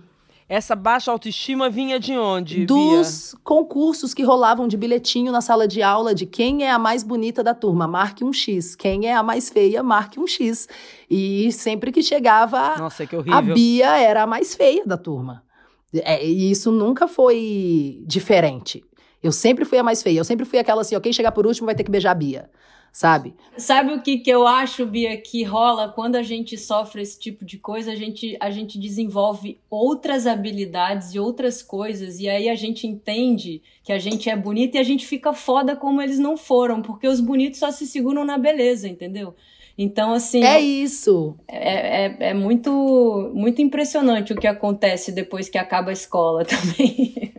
[0.53, 5.81] Essa baixa autoestima vinha de onde, dos concursos que rolavam de bilhetinho na sala de
[5.81, 8.77] aula de quem é a mais bonita da turma, marque um X.
[8.77, 10.69] Quem é a mais feia, marque um X.
[11.09, 12.77] E sempre que chegava?
[12.77, 13.41] Nossa, que a.
[13.41, 15.43] Bia era a mais feia da turma.
[15.91, 18.85] É, e isso nunca foi diferente.
[19.23, 20.19] Eu sempre fui a mais feia.
[20.19, 22.15] Eu sempre fui aquela assim, ó, quem chegar por último vai ter que beijar a
[22.15, 22.51] Bia.
[22.93, 23.35] Sabe?
[23.57, 27.43] Sabe o que, que eu acho, Bia, que rola quando a gente sofre esse tipo
[27.43, 27.91] de coisa?
[27.91, 33.63] A gente, a gente desenvolve outras habilidades e outras coisas, e aí a gente entende
[33.83, 37.09] que a gente é bonita e a gente fica foda como eles não foram, porque
[37.09, 39.35] os bonitos só se seguram na beleza, entendeu?
[39.77, 41.35] Então, assim, É isso.
[41.49, 47.33] é, é, é muito, muito impressionante o que acontece depois que acaba a escola também.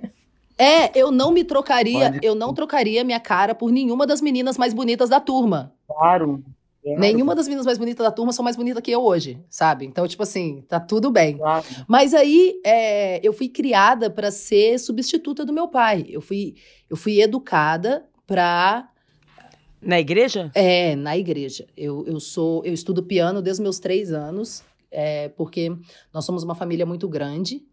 [0.58, 4.58] É, eu não me trocaria, Pode- eu não trocaria minha cara por nenhuma das meninas
[4.58, 5.74] mais bonitas da turma.
[5.88, 6.44] Claro.
[6.84, 9.86] claro, Nenhuma das meninas mais bonitas da turma são mais bonitas que eu hoje, sabe?
[9.86, 11.38] Então, tipo assim, tá tudo bem.
[11.38, 11.66] claro.
[11.88, 16.06] Mas aí é, eu fui criada para ser substituta do meu pai.
[16.10, 16.56] Eu fui,
[16.90, 18.88] eu fui educada para
[19.82, 20.52] Na igreja?
[20.54, 21.66] é na igreja.
[21.76, 25.72] Eu, eu sou eu estudo piano desde os meus três anos, é, porque
[26.14, 27.64] nós somos uma família muito grande.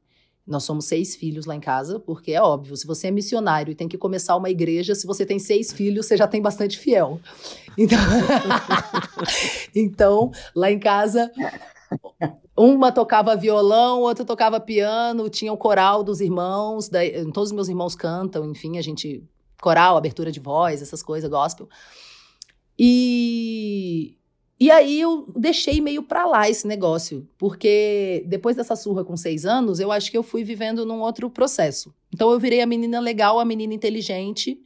[0.51, 3.75] Nós somos seis filhos lá em casa, porque é óbvio, se você é missionário e
[3.75, 7.21] tem que começar uma igreja, se você tem seis filhos, você já tem bastante fiel.
[7.79, 7.99] Então,
[9.75, 11.31] então lá em casa,
[12.57, 16.91] uma tocava violão, outra tocava piano, tinha o coral dos irmãos,
[17.33, 19.23] todos os meus irmãos cantam, enfim, a gente
[19.63, 21.69] coral, abertura de voz, essas coisas, gospel.
[22.77, 24.17] E,
[24.61, 29.47] e aí eu deixei meio pra lá esse negócio, porque depois dessa surra com seis
[29.47, 31.95] anos, eu acho que eu fui vivendo num outro processo.
[32.13, 34.61] Então eu virei a menina legal, a menina inteligente.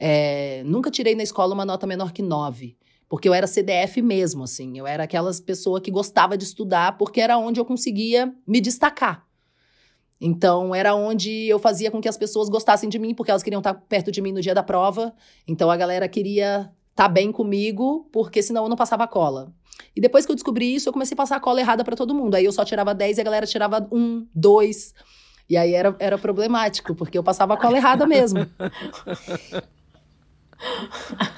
[0.00, 2.78] É, nunca tirei na escola uma nota menor que nove.
[3.10, 4.78] Porque eu era CDF mesmo, assim.
[4.78, 9.26] Eu era aquelas pessoas que gostava de estudar, porque era onde eu conseguia me destacar.
[10.18, 13.60] Então, era onde eu fazia com que as pessoas gostassem de mim, porque elas queriam
[13.60, 15.14] estar perto de mim no dia da prova.
[15.46, 19.52] Então, a galera queria estar bem comigo, porque senão eu não passava cola.
[19.94, 22.14] E depois que eu descobri isso, eu comecei a passar a cola errada para todo
[22.14, 22.34] mundo.
[22.34, 24.94] Aí eu só tirava 10 e a galera tirava um, dois.
[25.48, 28.40] E aí era, era problemático, porque eu passava a cola errada mesmo.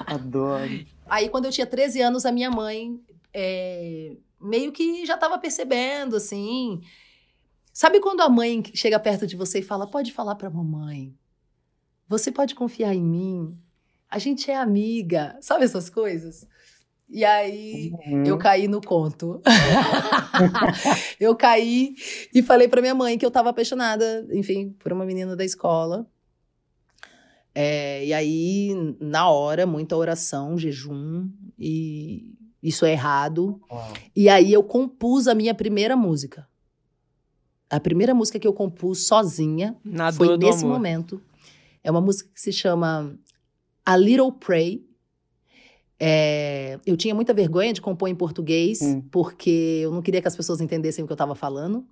[0.07, 0.85] Adoro.
[1.09, 2.97] Aí, quando eu tinha 13 anos, a minha mãe
[3.33, 6.81] é, meio que já estava percebendo, assim.
[7.73, 11.13] Sabe quando a mãe chega perto de você e fala: pode falar pra mamãe?
[12.07, 13.57] Você pode confiar em mim?
[14.09, 15.37] A gente é amiga.
[15.41, 16.47] Sabe essas coisas?
[17.11, 18.23] E aí Uhum.
[18.25, 19.41] eu caí no conto.
[21.19, 21.95] eu caí
[22.33, 26.05] e falei pra minha mãe que eu tava apaixonada, enfim, por uma menina da escola.
[27.53, 33.59] É, e aí, na hora, muita oração, jejum, e isso é errado.
[34.15, 36.47] E aí eu compus a minha primeira música.
[37.69, 40.73] A primeira música que eu compus sozinha Na foi nesse amor.
[40.75, 41.21] momento.
[41.83, 43.15] É uma música que se chama
[43.89, 44.85] A Little Pray.
[45.99, 49.01] É, eu tinha muita vergonha de compor em português, Hum.
[49.09, 51.83] porque eu não queria que as pessoas entendessem o que eu estava falando.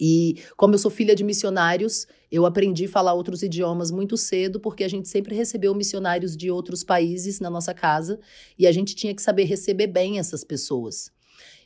[0.00, 4.58] E como eu sou filha de missionários, eu aprendi a falar outros idiomas muito cedo,
[4.58, 8.18] porque a gente sempre recebeu missionários de outros países na nossa casa
[8.58, 11.10] e a gente tinha que saber receber bem essas pessoas.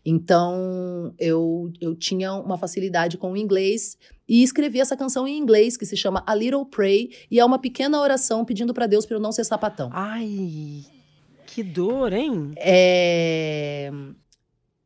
[0.09, 5.77] Então, eu, eu tinha uma facilidade com o inglês e escrevi essa canção em inglês
[5.77, 9.17] que se chama A Little Pray e é uma pequena oração pedindo para Deus para
[9.17, 9.91] eu não ser sapatão.
[9.93, 10.85] Ai,
[11.45, 12.53] que dor, hein?
[12.57, 13.91] É,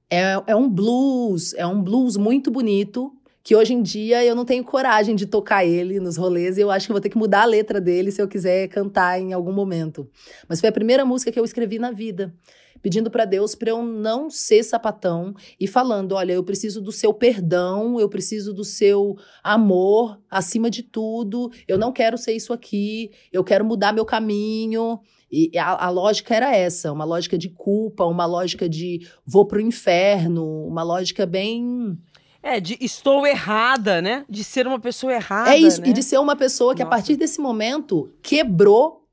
[0.08, 3.14] é, é um blues, é um blues muito bonito.
[3.50, 6.70] Que hoje em dia eu não tenho coragem de tocar ele nos rolês e eu
[6.70, 9.50] acho que vou ter que mudar a letra dele se eu quiser cantar em algum
[9.52, 10.08] momento.
[10.48, 12.32] Mas foi a primeira música que eu escrevi na vida,
[12.80, 17.12] pedindo para Deus para eu não ser sapatão e falando: olha, eu preciso do seu
[17.12, 23.10] perdão, eu preciso do seu amor acima de tudo, eu não quero ser isso aqui,
[23.32, 25.00] eu quero mudar meu caminho.
[25.28, 29.60] E a, a lógica era essa, uma lógica de culpa, uma lógica de vou pro
[29.60, 31.98] inferno, uma lógica bem.
[32.42, 34.24] É, de estou errada, né?
[34.28, 35.52] De ser uma pessoa errada.
[35.54, 35.88] é isso, né?
[35.88, 36.96] e de ser uma pessoa que a Nossa.
[36.96, 39.06] partir desse momento quebrou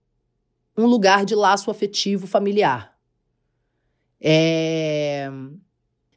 [0.78, 2.96] um lugar de laço afetivo familiar.
[4.22, 5.30] É,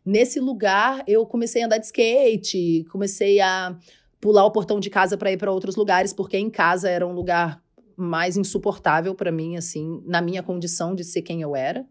[0.05, 3.79] Nesse lugar, eu comecei a andar de skate, comecei a
[4.21, 7.13] pular o portão de casa para ir para outros lugares, porque em casa era um
[7.13, 7.63] lugar
[7.97, 11.87] mais insuportável para mim, assim, na minha condição de ser quem eu era.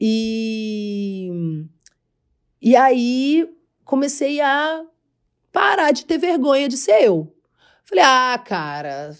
[0.00, 1.30] E
[2.60, 3.48] e aí
[3.90, 4.84] comecei a
[5.50, 7.36] parar de ter vergonha de ser eu.
[7.82, 9.10] Falei: "Ah, cara,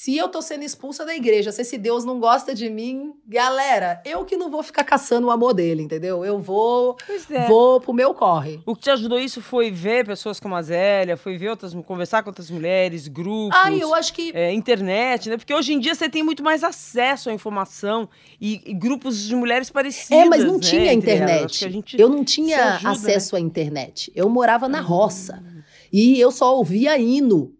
[0.00, 4.00] se eu tô sendo expulsa da igreja, se esse Deus não gosta de mim, galera,
[4.06, 6.24] eu que não vou ficar caçando o amor dele, entendeu?
[6.24, 6.96] Eu vou
[7.30, 7.46] é.
[7.46, 8.62] vou pro meu corre.
[8.64, 12.22] O que te ajudou isso foi ver pessoas como a Zélia, foi ver outras, conversar
[12.22, 15.36] com outras mulheres, grupos, Ah, eu acho que é, internet, né?
[15.36, 18.08] Porque hoje em dia você tem muito mais acesso à informação
[18.40, 20.18] e, e grupos de mulheres parecidas.
[20.18, 21.84] É, mas não né, tinha internet.
[21.98, 22.90] Eu não tinha ajuda, né?
[22.96, 24.10] acesso à internet.
[24.14, 25.44] Eu morava na roça.
[25.92, 27.54] E eu só ouvia hino.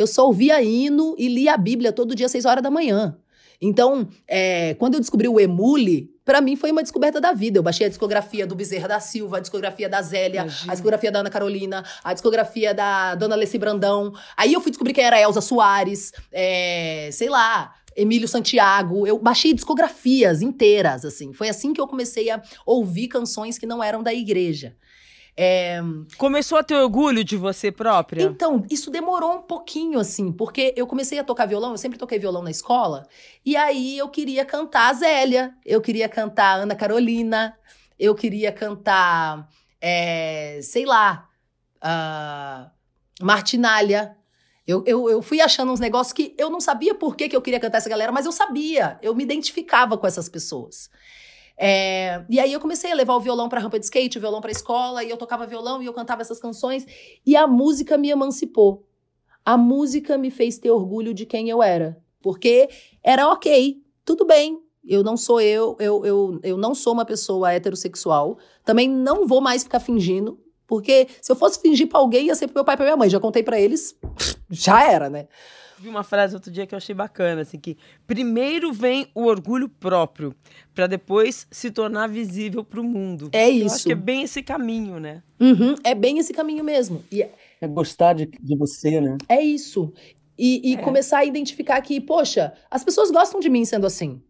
[0.00, 3.18] Eu só ouvia hino e lia a Bíblia todo dia às seis horas da manhã.
[3.60, 7.58] Então, é, quando eu descobri o Emule, pra mim foi uma descoberta da vida.
[7.58, 10.72] Eu baixei a discografia do Bezerra da Silva, a discografia da Zélia, Imagina.
[10.72, 14.14] a discografia da Ana Carolina, a discografia da Dona Alessi Brandão.
[14.34, 19.06] Aí eu fui descobrir quem era Elza Soares, é, sei lá, Emílio Santiago.
[19.06, 21.34] Eu baixei discografias inteiras, assim.
[21.34, 24.74] Foi assim que eu comecei a ouvir canções que não eram da igreja.
[25.42, 25.80] É,
[26.18, 28.24] Começou a ter orgulho de você própria?
[28.24, 32.18] então, isso demorou um pouquinho, assim, porque eu comecei a tocar violão, eu sempre toquei
[32.18, 33.08] violão na escola,
[33.42, 37.56] e aí eu queria cantar a Zélia, eu queria cantar Ana Carolina,
[37.98, 39.48] eu queria cantar,
[39.80, 41.26] é, sei lá,
[41.80, 42.70] a
[43.22, 44.14] Martinalha.
[44.66, 47.40] Eu, eu, eu fui achando uns negócios que eu não sabia por que, que eu
[47.40, 50.90] queria cantar essa galera, mas eu sabia, eu me identificava com essas pessoas.
[51.62, 54.40] É, e aí eu comecei a levar o violão pra rampa de skate, o violão
[54.40, 56.86] pra escola, e eu tocava violão e eu cantava essas canções.
[57.26, 58.86] E a música me emancipou.
[59.44, 62.02] A música me fez ter orgulho de quem eu era.
[62.22, 62.70] Porque
[63.02, 64.58] era ok, tudo bem.
[64.82, 68.38] Eu não sou eu, eu, eu, eu não sou uma pessoa heterossexual.
[68.64, 70.40] Também não vou mais ficar fingindo.
[70.66, 72.96] Porque se eu fosse fingir pra alguém, ia ser pro meu pai e pra minha
[72.96, 73.10] mãe.
[73.10, 73.94] Já contei pra eles.
[74.48, 75.28] já era, né?
[75.80, 77.74] Vi uma frase outro dia que eu achei bacana, assim, que
[78.06, 80.34] primeiro vem o orgulho próprio,
[80.74, 83.30] para depois se tornar visível para o mundo.
[83.32, 83.86] É Eu acho isso.
[83.86, 85.22] que é bem esse caminho, né?
[85.40, 87.02] Uhum, é bem esse caminho mesmo.
[87.10, 89.16] E é- É gostar de, de você, né?
[89.26, 89.90] é isso.
[90.36, 90.82] E, e É.
[90.82, 94.22] começar a identificar que, poxa, as pessoas gostam de mim sendo assim.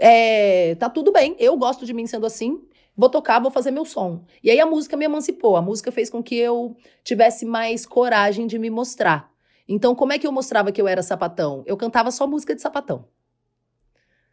[0.00, 2.60] É, tá tudo bem, eu gosto de mim sendo assim,
[2.94, 4.24] vou tocar, vou fazer meu som.
[4.44, 8.46] E aí a música me emancipou, a música fez com que eu tivesse mais coragem
[8.46, 9.32] de me mostrar.
[9.68, 11.62] Então, como é que eu mostrava que eu era sapatão?
[11.66, 13.06] Eu cantava só música de sapatão.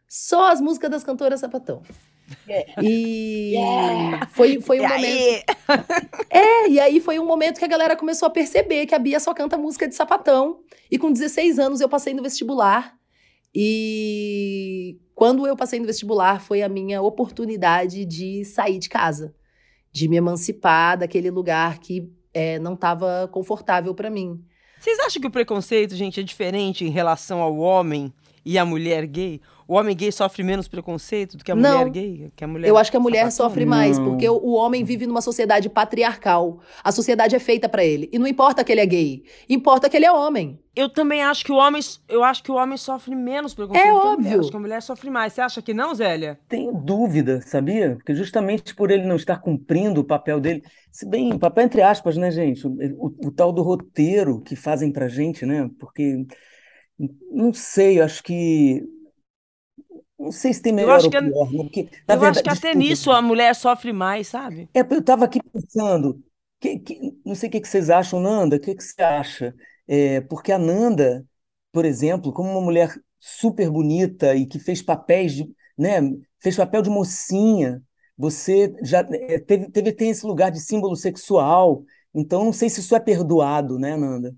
[0.08, 1.82] Só as músicas das cantoras sapatão.
[2.82, 3.54] E
[4.30, 5.04] foi, foi um E momento.
[5.04, 5.42] aí?
[6.30, 9.20] É, e aí foi um momento que a galera começou a perceber que a Bia
[9.20, 10.60] só canta música de sapatão.
[10.90, 12.96] E com 16 anos eu passei no vestibular.
[13.54, 19.34] E quando eu passei no vestibular foi a minha oportunidade de sair de casa,
[19.92, 24.44] de me emancipar daquele lugar que é, não estava confortável para mim.
[24.86, 28.12] Vocês acham que o preconceito, gente, é diferente em relação ao homem
[28.46, 29.40] e à mulher gay?
[29.68, 31.78] O homem gay sofre menos preconceito do que a Não.
[31.80, 32.32] mulher gay?
[32.36, 33.48] Que a mulher Eu acho que a mulher sapatão?
[33.48, 34.10] sofre mais, Não.
[34.10, 36.60] porque o, o homem vive numa sociedade patriarcal.
[36.84, 38.08] A sociedade é feita para ele.
[38.12, 40.60] E não importa que ele é gay, importa que ele é homem.
[40.76, 43.90] Eu também acho que o homem, eu acho que o homem sofre menos preconceito É
[43.90, 44.12] que a mulher.
[44.12, 44.40] óbvio.
[44.40, 45.32] Acho que a mulher sofre mais.
[45.32, 46.38] Você acha que não, Zélia?
[46.48, 47.96] Tenho dúvida, sabia?
[47.96, 52.16] Porque justamente por ele não estar cumprindo o papel dele, se bem, papel entre aspas,
[52.16, 52.66] né, gente?
[52.66, 55.68] O, o- o tal do roteiro que fazem pra gente, né?
[55.80, 56.24] Porque,
[57.30, 58.82] não sei, eu acho que.
[60.18, 61.62] Não sei se tem melhor acho ou que é- pior, né?
[61.64, 64.70] Porque, na eu acho verdade, que até desculpa, nisso a mulher sofre mais, sabe?
[64.74, 66.22] É, eu estava aqui pensando,
[66.60, 69.54] que- que- não sei o que que vocês acham, Nanda, o que que você acha?
[69.88, 71.26] É, porque a Nanda,
[71.72, 75.44] por exemplo, como uma mulher super bonita e que fez papéis de,
[75.78, 76.00] né,
[76.40, 77.82] fez papel de mocinha,
[78.16, 82.80] você já é, teve, teve tem esse lugar de símbolo sexual, então não sei se
[82.80, 84.34] isso é perdoado, né, Nanda?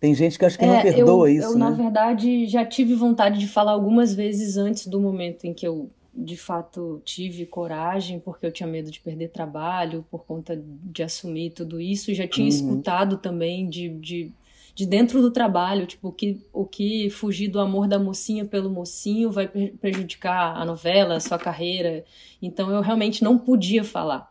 [0.00, 1.70] Tem gente que acha que não É, eu, perdoa isso, eu, na né?
[1.70, 6.36] verdade, já tive vontade de falar algumas vezes antes do momento em que eu, de
[6.36, 11.80] fato, tive coragem, porque eu tinha medo de perder trabalho, por conta de assumir tudo
[11.80, 12.12] isso.
[12.14, 12.48] Já tinha Uhum.
[12.48, 14.34] escutado também de, de,
[14.74, 18.68] de dentro do trabalho, tipo, o que, o que fugir do amor da mocinha pelo
[18.70, 22.04] mocinho vai pre- prejudicar a novela, a sua carreira.
[22.42, 24.29] Então, eu realmente não podia falar.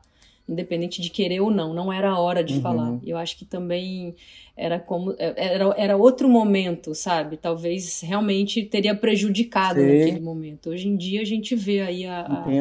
[0.52, 2.62] Independente de querer ou não, não era a hora de Uhum.
[2.62, 3.00] falar.
[3.04, 4.16] Eu acho que também
[4.58, 7.38] era como era, era outro momento, sabe?
[7.38, 9.86] Talvez realmente teria prejudicado Sei.
[9.86, 10.70] naquele momento.
[10.72, 12.56] Hoje em dia a gente vê aí a, a-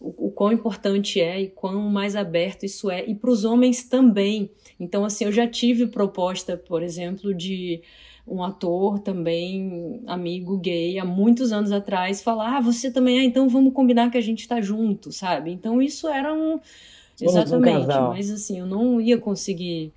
[0.00, 3.84] o, o quão importante é e quão mais aberto isso é, e para os homens
[3.84, 4.50] também.
[4.78, 7.82] Então, assim, eu já tive proposta, por exemplo, de
[8.26, 13.48] um ator também, amigo gay, há muitos anos atrás, falar: ah, você também é, então
[13.48, 15.50] vamos combinar que a gente tá junto, sabe?
[15.52, 16.60] Então, isso era um.
[17.22, 18.10] Um Exatamente, casal.
[18.10, 19.92] mas assim, eu não ia conseguir.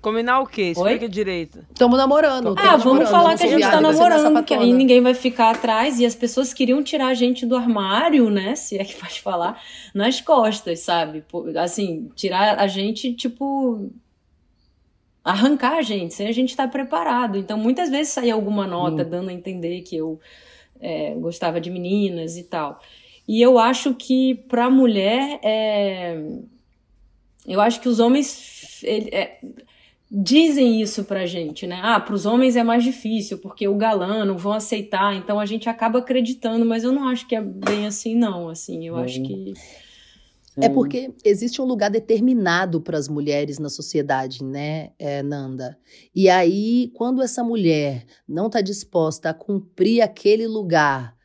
[0.00, 0.72] Combinar o quê?
[0.76, 0.92] Oi?
[0.92, 1.66] Explica direito.
[1.72, 2.54] Estamos namorando.
[2.54, 5.00] tamo Ah, vamos namorando, falar não que a gente tá minha namorando, que aí ninguém
[5.00, 8.54] vai ficar atrás e as pessoas queriam tirar a gente do armário, né?
[8.54, 9.60] Se é que pode falar,
[9.92, 11.24] nas costas, sabe?
[11.58, 13.90] Assim, tirar a gente, tipo.
[15.24, 17.36] Arrancar a gente, sem a gente estar preparado.
[17.36, 19.08] Então, muitas vezes saía alguma nota Hum.
[19.10, 20.20] dando a entender que eu
[20.80, 22.80] é, gostava de meninas e tal.
[23.28, 26.16] E eu acho que pra mulher, é...
[27.46, 28.82] eu acho que os homens.
[28.82, 29.40] ele- é,
[30.08, 31.80] dizem isso pra gente, né?
[31.82, 35.68] Ah, pros homens é mais difícil, porque o galã não vão aceitar, então a gente
[35.68, 39.24] acaba acreditando, mas eu não acho que é bem assim, não, assim, eu acho Hum.
[39.24, 39.54] que...
[40.58, 40.74] É Sim.
[40.74, 45.76] porque existe um lugar determinado para as mulheres na sociedade, né, eh, Nanda?
[46.14, 51.15] E aí, quando essa mulher não está disposta a cumprir aquele lugar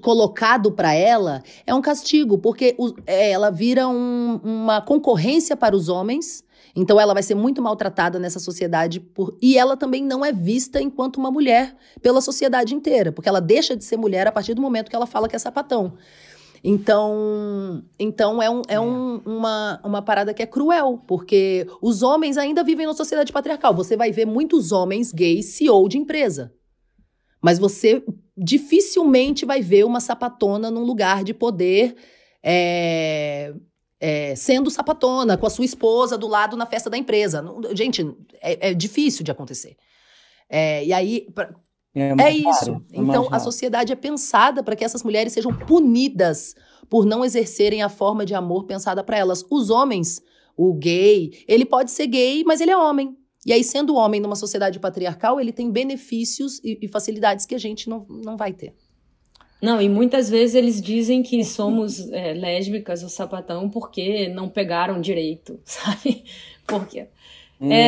[0.00, 5.74] colocado para ela, é um castigo, porque o- eh, ela vira um- uma concorrência para
[5.76, 6.44] os homens.
[6.76, 9.36] Então, ela vai ser muito maltratada nessa sociedade por...
[9.42, 13.76] e ela também não é vista enquanto uma mulher pela sociedade inteira, porque ela deixa
[13.76, 15.94] de ser mulher a partir do momento que ela fala que é sapatão.
[16.62, 22.36] Então, então é, um, é um- uma, uma parada que é cruel, porque os homens
[22.36, 23.74] ainda vivem numa sociedade patriarcal.
[23.74, 26.52] Você vai ver muitos homens gays CEO de empresa.
[27.42, 28.02] Mas você
[28.36, 31.94] dificilmente vai ver uma sapatona num lugar de poder
[32.42, 33.52] é,
[34.00, 37.42] é, sendo sapatona, com a sua esposa do lado na festa da empresa.
[37.42, 38.02] Não- Gente,
[38.40, 39.76] é, é difícil de acontecer.
[40.48, 41.54] É, e aí, pra-
[41.94, 42.48] É é isso.
[42.72, 46.54] raro, é Então, a sociedade é pensada para que essas mulheres sejam punidas
[46.88, 49.44] por não exercerem a forma de amor pensada para elas.
[49.50, 50.20] Os homens,
[50.56, 53.16] o gay, ele pode ser gay, mas ele é homem.
[53.46, 57.58] E aí, sendo homem numa sociedade patriarcal, ele tem benefícios e, e facilidades que a
[57.58, 58.74] gente não, não vai ter.
[59.62, 65.00] Não, e muitas vezes eles dizem que somos é, lésbicas ou sapatão porque não pegaram
[65.00, 66.24] direito, sabe?
[66.66, 67.08] Porque É,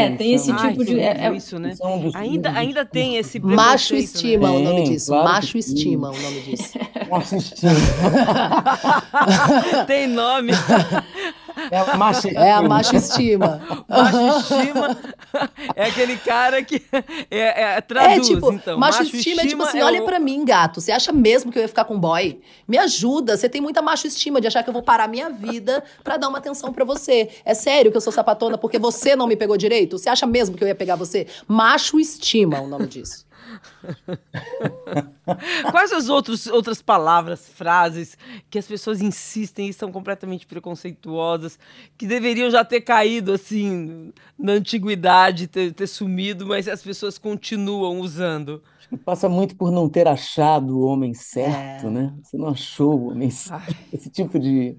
[0.04, 1.00] É, tem esse tipo de.
[1.00, 1.74] é- é- isso, né?
[2.14, 4.00] Ainda, ainda tem esse Macho preconceito, né?
[4.04, 5.06] estima é o nome Tem, disso.
[5.06, 6.78] claro Macho estima é o nome disso.
[7.10, 7.72] Macho estima.
[9.86, 10.52] Tem nome.
[11.70, 13.60] É a macho É a macho estima.
[13.88, 14.96] Macho estima
[15.76, 16.82] é aquele cara que
[17.30, 18.78] é, é, É, traduz, tipo, então.
[18.78, 21.58] macho estima é tipo assim, é olha o- pra mim, gato, você acha mesmo que
[21.58, 22.40] eu ia ficar com boy?
[22.66, 25.82] Me ajuda, você tem muita macho estima de achar que eu vou parar minha vida
[26.02, 27.28] pra dar uma atenção pra você.
[27.44, 29.98] É sério que eu sou sapatona porque você não me pegou direito?
[29.98, 31.26] Você acha mesmo que eu ia pegar você?
[31.46, 33.24] Macho estima é o nome disso.
[35.70, 38.16] Quais as outros, outras palavras, frases
[38.50, 41.58] que as pessoas insistem e são completamente preconceituosas,
[41.96, 48.00] que deveriam já ter caído assim na antiguidade, ter, ter sumido, mas as pessoas continuam
[48.00, 48.62] usando?
[49.04, 51.88] Passa muito por não ter achado o homem certo, É.
[51.88, 52.14] né?
[52.22, 53.74] Você não achou o homem certo.
[53.92, 54.76] Esse tipo de,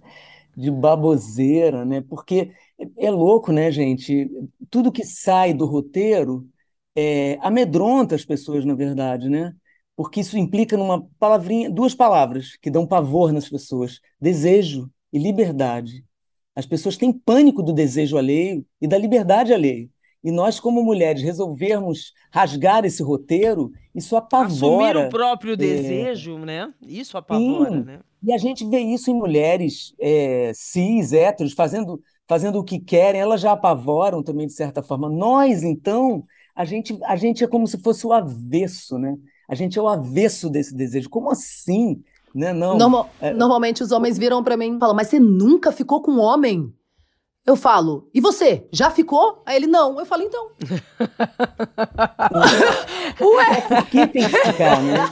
[0.56, 2.02] de baboseira, né?
[2.02, 4.30] Porque é, é louco, né, gente?
[4.70, 6.48] Tudo que sai do roteiro
[6.96, 9.54] é, amedronta as pessoas, na verdade, né?
[9.96, 16.04] Porque isso implica numa palavrinha, duas palavras que dão pavor nas pessoas: desejo e liberdade.
[16.56, 19.90] As pessoas têm pânico do desejo alheio e da liberdade alheia.
[20.24, 25.08] E nós, como mulheres, resolvermos rasgar esse roteiro, isso Assumir apavora.
[25.08, 26.74] o próprio desejo, né?
[26.82, 27.84] Isso apavora, Sim.
[27.84, 28.00] né?
[28.24, 33.20] E a gente vê isso em mulheres é, cis, héteros, fazendo, fazendo o que querem,
[33.20, 35.10] elas já apavoram também, de certa forma.
[35.10, 36.24] Nós, então,
[36.56, 39.16] a gente, a gente é como se fosse o avesso, né?
[39.48, 41.10] A gente é o avesso desse desejo.
[41.10, 42.02] Como assim?
[42.34, 42.54] Né?
[42.54, 42.78] Não.
[42.78, 46.12] Normal- é- Normalmente os homens viram pra mim e falam, mas você nunca ficou com
[46.12, 46.74] um homem?
[47.46, 48.66] Eu falo, e você?
[48.72, 49.44] Já ficou?
[49.46, 50.00] Aí ele, não.
[50.00, 50.52] Eu falo, então.
[53.22, 55.10] Ué, Por que tem que ficar, né?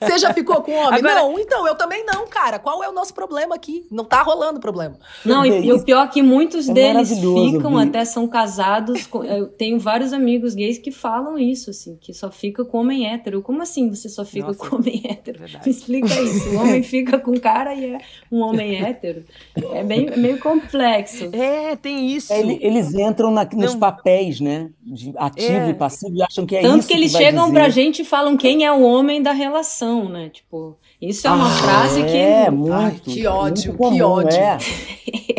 [0.00, 0.98] você já ficou com um homem?
[0.98, 2.58] Agora- Não, então, eu também não, cara.
[2.58, 3.86] Qual é o nosso problema aqui?
[3.90, 4.98] Não tá rolando problema.
[5.24, 9.06] Não, e, e o pior é que muitos É deles ficam, até são casados.
[9.06, 13.10] com- eu tenho vários amigos gays que falam isso, assim, que só fica com homem
[13.10, 13.40] hétero.
[13.40, 15.38] Como assim você só fica Nossa, com homem hétero?
[15.38, 15.64] verdade.
[15.64, 16.50] Me explica isso.
[16.50, 17.98] O homem fica com cara e é
[18.30, 19.24] um homem hétero.
[19.72, 21.30] É bem, é meio complexo.
[21.32, 22.32] É, tem isso.
[22.32, 23.78] É, ele- eles entram na- nos Não.
[23.80, 24.70] papéis, né?
[24.82, 25.70] De ativo É.
[25.70, 27.54] e passivo e acham que é Tanto isso que eles vai chegam dizer.
[27.54, 30.28] pra gente e falam quem é o homem da relação, né?
[30.28, 32.16] Tipo, isso é uma Ah, frase que.
[32.16, 32.72] É, muito.
[32.72, 34.38] Ai, que ódio, muito comum, que ódio.
[34.38, 34.58] É,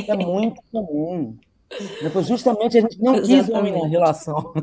[0.08, 1.36] é muito comum.
[2.02, 4.54] Depois, justamente, a gente não quis homem na relação.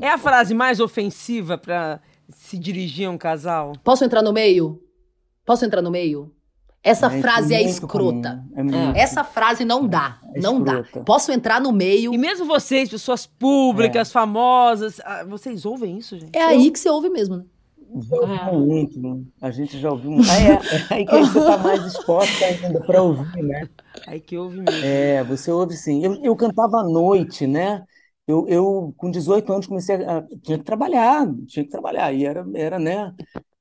[0.00, 3.72] É a frase mais ofensiva pra se dirigir a um casal?
[3.82, 4.78] Posso entrar no meio?
[5.46, 6.30] Posso entrar no meio?
[6.82, 8.42] Essa É frase é escrota.
[8.54, 8.98] é muito.
[8.98, 10.18] Essa frase não dá.
[10.34, 10.82] É não dá.
[11.04, 12.14] Posso entrar no meio?
[12.14, 16.36] E mesmo vocês, pessoas públicas, famosas, ah, vocês ouvem isso, gente?
[16.36, 17.44] É aí que você ouve mesmo, né?
[17.92, 19.24] Já ouviu muito, né?
[19.40, 20.30] A gente já ouviu muito.
[20.30, 23.68] Ah, é, é aí que você está mais exposta ainda para ouvir, né?
[24.06, 24.80] Aí que ouve mesmo.
[24.82, 26.04] É, você ouve sim.
[26.04, 27.84] Eu, eu cantava à noite, né?
[28.26, 30.22] Eu, eu, com 18 anos, comecei a.
[30.42, 32.12] Tinha que trabalhar, tinha que trabalhar.
[32.12, 33.12] E era, era né?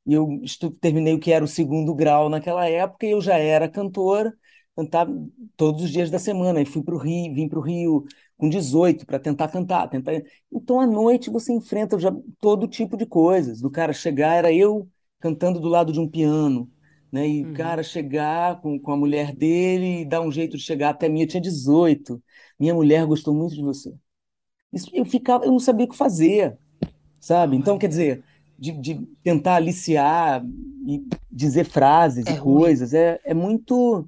[0.06, 0.42] E eu
[0.82, 4.34] terminei o que era o segundo grau naquela época e eu já era cantora,
[4.76, 5.12] cantava
[5.56, 6.62] todos os dias da semana.
[6.62, 8.06] E fui para o Rio, vim para o Rio
[8.38, 9.88] com 18 para tentar cantar.
[9.90, 10.14] Tentar...
[10.52, 13.62] Então, à noite, você enfrenta já todo tipo de coisas.
[13.62, 14.90] Do cara chegar, era eu
[15.20, 16.70] cantando do lado de um piano.
[17.12, 17.28] Né?
[17.28, 17.52] E Uhum.
[17.52, 21.10] o cara chegar com, com a mulher dele e dar um jeito de chegar até
[21.10, 21.22] mim.
[21.22, 22.22] Eu tinha 18.
[22.60, 23.94] Minha mulher gostou muito de você.
[24.72, 26.58] Isso, eu ficava, eu não sabia o que fazer,
[27.20, 27.58] sabe?
[27.58, 28.24] Então, quer dizer,
[28.60, 30.44] de, de tentar aliciar
[30.88, 31.02] e
[31.32, 32.62] dizer frases É e ruim.
[32.64, 34.08] coisas, é, é muito.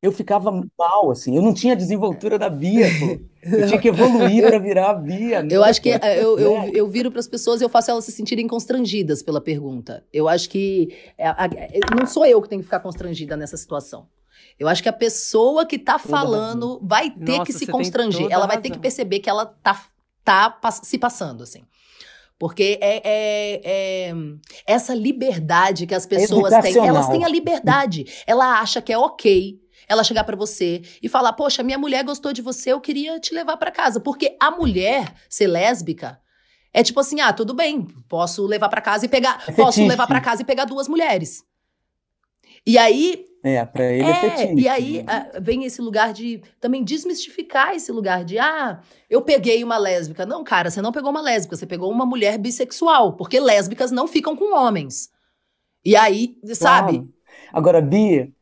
[0.00, 1.34] Eu ficava mal, assim.
[1.34, 3.18] Eu não tinha a desenvoltura da Bia, pô.
[3.42, 5.44] Eu tinha que evoluir para virar a Bia.
[5.50, 5.98] Eu acho que né?
[6.00, 6.70] é, eu, eu, Né?
[6.74, 10.04] eu viro para as pessoas e eu faço elas se sentirem constrangidas pela pergunta.
[10.12, 11.26] Eu acho que é,
[11.98, 14.06] não sou eu que tenho que ficar constrangida nessa situação.
[14.58, 18.28] Eu acho que a pessoa que tá Toda falando vai ter Nossa, que se constranger.
[18.30, 19.84] Ela vai ter que perceber que ela tá,
[20.24, 21.64] tá pass- se passando, assim.
[22.38, 24.14] Porque é, é- é-
[24.66, 28.04] essa liberdade que as pessoas têm, elas têm a liberdade.
[28.26, 29.58] Ela acha que é ok
[29.88, 33.34] ela chegar pra você e falar: Poxa, minha mulher gostou de você, eu queria te
[33.34, 33.98] levar pra casa.
[33.98, 36.20] Porque a mulher ser lésbica
[36.72, 39.42] é tipo assim: ah, tudo bem, posso levar pra casa e pegar.
[39.48, 41.42] É posso levar pra casa e pegar duas mulheres.
[42.68, 44.62] E aí, É, para ele é, é, fetiche.
[44.62, 45.30] e aí né?
[45.40, 50.26] vem esse lugar de também desmistificar esse lugar de ah, eu peguei uma lésbica.
[50.26, 54.06] Não, cara, você não pegou uma lésbica, você pegou uma mulher bissexual, porque lésbicas não
[54.06, 55.10] ficam com homens.
[55.84, 56.92] E aí, sabe?
[56.92, 57.14] Claro.
[57.52, 58.32] Agora, Bia,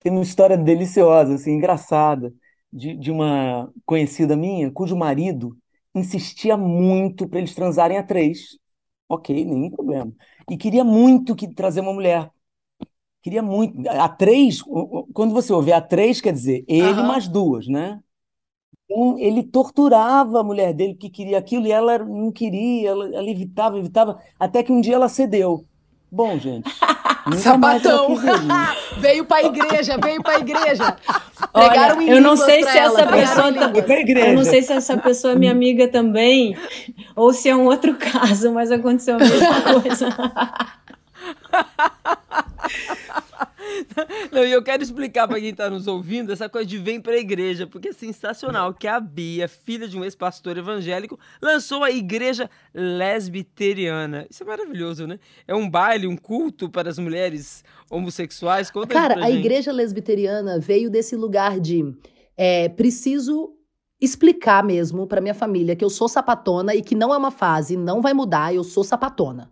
[0.00, 2.34] tem uma história deliciosa, assim, engraçada,
[2.72, 5.56] de, de uma conhecida minha, cujo marido
[5.94, 8.58] insistia muito para eles transarem a três.
[9.08, 10.12] Ok, nenhum problema.
[10.50, 12.30] E queria muito que trazer uma mulher.
[13.22, 13.88] Queria muito.
[13.88, 14.60] A três,
[15.14, 17.06] quando você ouve a três, quer dizer ele Aham.
[17.06, 18.00] mais duas, né?
[18.84, 23.30] Então, ele torturava a mulher dele que queria aquilo e ela não queria, ela, ela
[23.30, 25.64] evitava, evitava, até que um dia ela cedeu.
[26.10, 26.68] Bom, gente,
[27.38, 28.12] Sapatão.
[28.12, 28.98] ele.
[28.98, 30.96] veio pra igreja, veio pra igreja.
[31.54, 33.72] Olha, eu não sei se ela, essa pessoa tá-.
[34.26, 36.56] Eu não sei se essa pessoa é minha amiga também,
[37.14, 40.08] ou se é um outro caso, mas aconteceu a mesma coisa.
[44.30, 47.14] Não, e eu quero explicar para quem está nos ouvindo essa coisa de vem para
[47.14, 51.90] a igreja, porque é sensacional que a Bia, filha de um ex-pastor evangélico, lançou a
[51.90, 54.26] igreja lesbiteriana.
[54.30, 55.18] Isso é maravilhoso, né?
[55.46, 58.70] É um baile, um culto para as mulheres homossexuais.
[58.70, 59.40] Conta Cara, a gente.
[59.40, 61.94] igreja lesbiteriana veio desse lugar de
[62.36, 63.54] é, preciso
[64.00, 67.76] explicar mesmo pra minha família que eu sou sapatona e que não é uma fase,
[67.76, 69.51] não vai mudar, eu sou sapatona.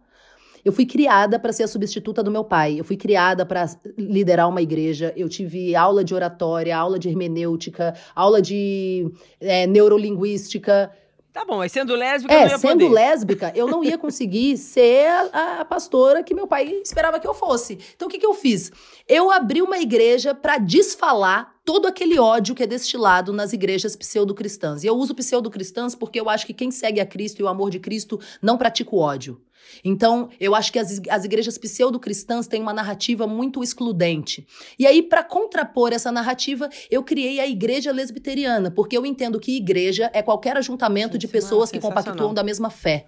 [0.64, 2.78] Eu fui criada para ser a substituta do meu pai.
[2.78, 5.12] Eu fui criada para liderar uma igreja.
[5.16, 10.90] Eu tive aula de oratória, aula de hermenêutica, aula de é, neurolinguística.
[11.32, 12.92] Tá bom, mas sendo lésbica não É, ia sendo poder.
[12.92, 17.32] lésbica, eu não ia conseguir ser a, a pastora que meu pai esperava que eu
[17.34, 17.78] fosse.
[17.94, 18.72] Então, o que, que eu fiz?
[19.06, 24.82] Eu abri uma igreja para desfalar todo aquele ódio que é destilado nas igrejas pseudo-cristãs.
[24.82, 27.70] E eu uso pseudo-cristãs porque eu acho que quem segue a Cristo e o amor
[27.70, 29.40] de Cristo não pratica o ódio.
[29.84, 34.46] Então, eu acho que as, as igrejas pseudo-cristãs têm uma narrativa muito excludente.
[34.78, 39.56] E aí, para contrapor essa narrativa, eu criei a igreja lesbiteriana, porque eu entendo que
[39.56, 43.06] igreja é qualquer ajuntamento de Isso é pessoas que compactuam da mesma fé.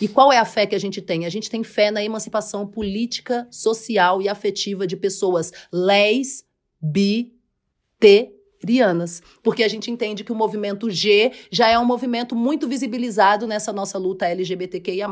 [0.00, 1.26] E qual é a fé que a gente tem?
[1.26, 6.44] A gente tem fé na emancipação política, social e afetiva de pessoas lés,
[6.80, 7.34] bi,
[8.58, 9.22] terianas.
[9.42, 13.72] Porque a gente entende que o movimento G já é um movimento muito visibilizado nessa
[13.72, 15.08] nossa luta LGBTQIA+,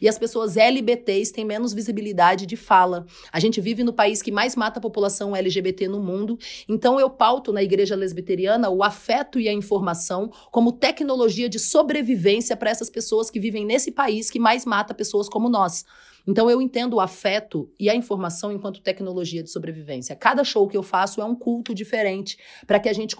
[0.00, 3.06] e as pessoas LBTs têm menos visibilidade de fala.
[3.32, 6.38] A gente vive no país que mais mata a população LGBT no mundo,
[6.68, 12.56] então eu pauto na igreja lesbiteriana o afeto e a informação como tecnologia de sobrevivência
[12.56, 15.84] para essas pessoas que vivem nesse país que mais mata pessoas como nós.
[16.26, 20.16] Então eu entendo o afeto e a informação enquanto tecnologia de sobrevivência.
[20.16, 23.16] Cada show que eu faço é um culto diferente para que a gente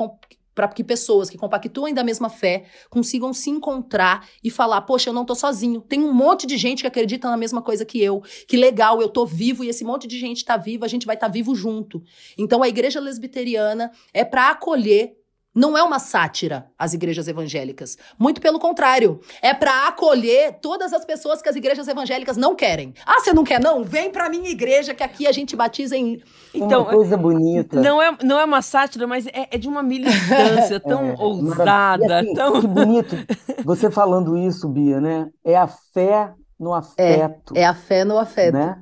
[0.54, 5.14] para que pessoas que compactuem da mesma fé consigam se encontrar e falar: "Poxa, eu
[5.14, 5.80] não tô sozinho.
[5.80, 8.22] Tem um monte de gente que acredita na mesma coisa que eu.
[8.46, 11.16] Que legal, eu tô vivo e esse monte de gente tá vivo, a gente vai
[11.16, 12.02] estar tá vivo junto".
[12.36, 15.19] Então a igreja lesbiteriana é para acolher
[15.54, 17.96] não é uma sátira as igrejas evangélicas.
[18.18, 19.20] Muito pelo contrário.
[19.42, 22.94] É para acolher todas as pessoas que as igrejas evangélicas não querem.
[23.04, 23.82] Ah, você não quer não?
[23.82, 26.22] Vem pra minha igreja que aqui a gente batiza em.
[26.54, 27.80] Então, uma coisa bonita.
[27.80, 32.20] Não é, não é uma sátira, mas é, é de uma militância tão É, ousada,
[32.20, 32.60] assim, tão...
[32.60, 33.16] Que bonito.
[33.64, 35.28] Você falando isso, Bia, né?
[35.44, 38.52] É a fé no afeto, É a fé no afeto.
[38.54, 38.80] né?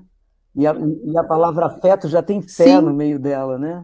[0.54, 2.80] E a, e a palavra afeto já tem fé Sim.
[2.80, 3.82] no meio dela, né?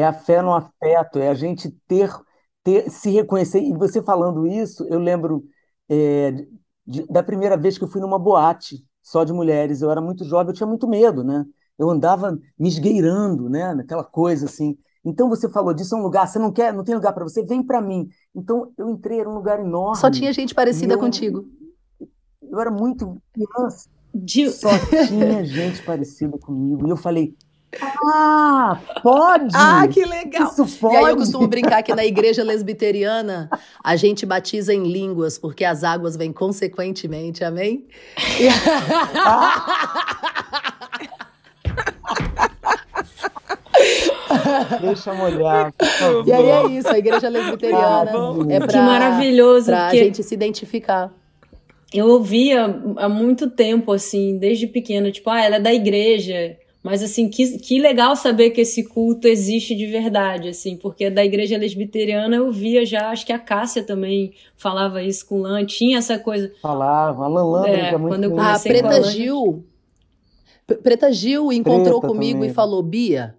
[0.00, 2.10] É a fé no afeto, é a gente ter,
[2.62, 3.60] ter se reconhecer.
[3.60, 5.44] E você falando isso, eu lembro
[5.88, 6.32] é,
[6.86, 9.82] de- da primeira vez que eu fui numa boate só de mulheres.
[9.82, 11.44] Eu era muito jovem, eu tinha muito medo, né?
[11.78, 13.74] Eu andava me esgueirando, né?
[13.74, 14.76] Naquela coisa assim.
[15.04, 17.42] Então você falou disso, é um lugar, você não quer, não tem lugar para você,
[17.42, 18.08] vem para mim.
[18.34, 19.96] Então eu entrei, era um lugar enorme.
[19.96, 21.44] Só tinha gente parecida eu- contigo.
[22.42, 24.68] Eu era muito criança, De- só
[25.08, 26.86] tinha gente parecida comigo.
[26.86, 27.34] E eu falei,
[27.82, 29.54] ah, pode!
[29.56, 30.48] Ah, que legal!
[30.50, 31.16] Isso E aí eu pode!
[31.18, 33.48] costumo brincar que na igreja lesbiteriana
[33.82, 37.86] a gente batiza em línguas, porque as águas vêm consequentemente, amém?
[38.40, 38.48] E-
[44.80, 45.72] Deixa eu molhar.
[46.26, 50.04] E aí é isso, a igreja lesbiteriana Ah, é que pra, que maravilhoso, pra porque
[50.04, 51.10] gente se identificar.
[51.92, 52.64] eu ouvia
[52.96, 56.56] há muito tempo, assim, desde pequena, tipo, ah, ela é da igreja.
[56.82, 61.22] Mas, assim, que, que legal saber que esse culto existe de verdade, assim, porque da
[61.22, 65.66] igreja lesbiteriana eu via já, acho que a Cássia também falava isso com o Lan,
[65.66, 66.50] tinha essa coisa.
[66.62, 69.64] Falava, a Lalandra É, é muito quando eu comecei com a Preta Lan- Gil.
[70.82, 72.50] Preta Gil encontrou Preta comigo também.
[72.50, 73.34] e falou: Bia,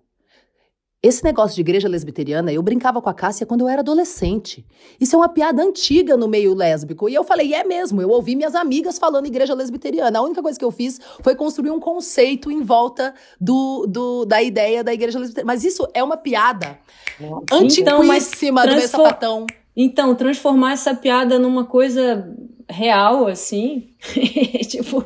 [1.04, 4.64] esse negócio de igreja lesbiteriana, eu brincava com a Cássia quando eu era adolescente.
[5.00, 7.10] Isso é uma piada antiga no meio lésbico.
[7.10, 10.20] E eu falei: é mesmo, eu ouvi minhas amigas falando igreja lesbiteriana.
[10.20, 14.44] A única coisa que eu fiz foi construir um conceito em volta do, do- da
[14.44, 15.48] ideia da igreja lesbiteriana.
[15.52, 16.78] Mas isso é uma piada
[17.20, 19.46] Então, mas antiquíssima do meu sapatão.
[19.76, 22.30] Então, transformar essa piada numa coisa
[22.72, 23.90] real, assim,
[24.70, 25.04] tipo,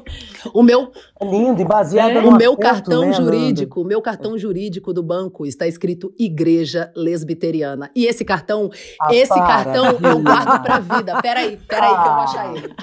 [0.54, 2.22] O meu, É lindo e baseada É.
[2.22, 6.92] no O meu cartão né, jurídico, o meu cartão jurídico do banco está escrito Igreja
[6.96, 7.90] Lesbiteriana.
[7.96, 8.70] E esse cartão,
[9.02, 11.22] Ah, esse para, cartão eu guardo pra vida.
[11.22, 12.76] Peraí, peraí que eu vou achar ele.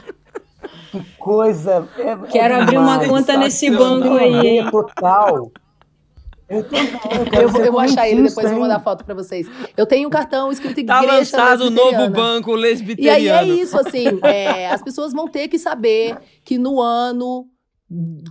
[0.90, 1.88] Que coisa.
[1.98, 4.70] é- é quero abrir uma conta nesse banco aí, hein?
[4.70, 5.50] total.
[6.53, 6.88] Eu, também,
[7.32, 9.46] eu, Eu, vou- ser eu vou achar ele, depois eu vou mandar foto pra vocês.
[9.76, 13.53] Eu tenho um cartão escrito Tá Igreja lançado o novo banco E aí lesbiteriano.
[13.53, 17.46] é isso, assim, é, as pessoas vão ter que saber que no ano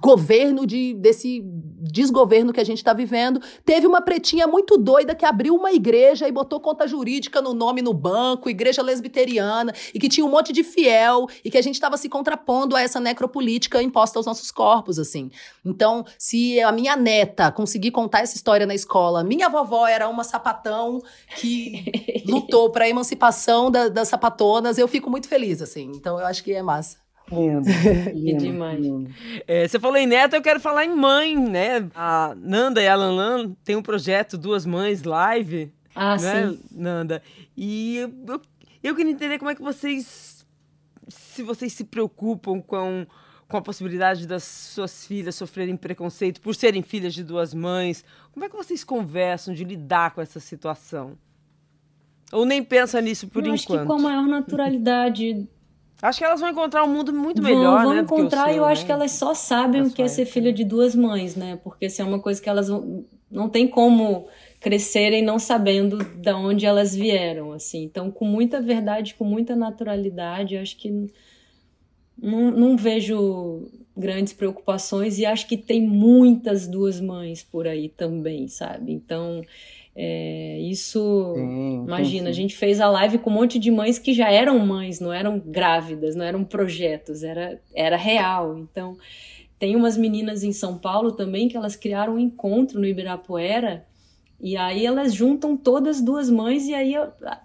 [0.02, 5.26] governo de, desse desgoverno que a gente está vivendo, teve uma pretinha muito doida que
[5.26, 10.08] abriu uma igreja e botou conta jurídica no nome no banco, igreja lesbiteriana, e que
[10.10, 13.82] tinha um monte de fiel, e que a gente estava se contrapondo a essa necropolítica
[13.82, 15.30] imposta aos nossos corpos, assim.
[15.66, 20.24] Então, se a minha neta conseguir contar essa história na escola, minha vovó era uma
[20.24, 21.02] sapatão
[21.40, 21.84] que
[22.26, 25.92] lutou para a emancipação da- das sapatonas, eu fico muito feliz, assim.
[25.96, 26.98] Então, eu acho que é massa.
[27.32, 27.68] Lindo,
[28.14, 28.80] lindo, demais.
[28.80, 29.10] lindo.
[29.48, 31.90] É, você falou em neto, eu quero falar em mãe, né?
[31.96, 36.60] A Nanda e a Lanlan têm um projeto Duas Mães Live, Ah, né, sim.
[36.72, 37.22] Nanda?
[37.56, 38.42] E eu, eu,
[38.84, 40.46] eu queria entender como é que vocês,
[41.08, 43.06] se vocês se preocupam com,
[43.48, 48.04] com a possibilidade das suas filhas sofrerem preconceito por serem filhas de duas mães.
[48.34, 51.18] Como é que vocês conversam de lidar com essa situação?
[52.32, 53.88] Ou nem pensa nisso por eu acho que enquanto?
[53.88, 55.48] com a maior naturalidade
[56.02, 58.02] Acho que elas vão encontrar um mundo muito vão, melhor, vão né?
[58.02, 58.86] do que o encontrar e seu, eu acho né?
[58.88, 61.60] que elas só sabem o que é ser filha de duas mães, né?
[61.64, 64.28] Porque se é uma coisa que elas vão- não tem como
[64.60, 67.84] crescerem não sabendo da onde elas vieram, assim.
[67.84, 71.08] Então, com muita verdade, com muita naturalidade, eu acho que
[72.18, 78.48] não, não vejo grandes preocupações e acho que tem muitas duas mães por aí também,
[78.48, 78.92] sabe?
[78.92, 79.42] Então,
[80.04, 81.34] é, isso.
[81.36, 82.42] Tem, Imagina, a sim.
[82.42, 85.38] gente fez a live com um monte de mães que já eram mães, não eram
[85.38, 88.58] grávidas, não eram projetos, era, era real.
[88.58, 88.98] Então,
[89.60, 93.86] tem umas meninas em São Paulo também que elas criaram um encontro no Ibirapuera.
[94.40, 96.96] E aí elas juntam todas duas mães e aí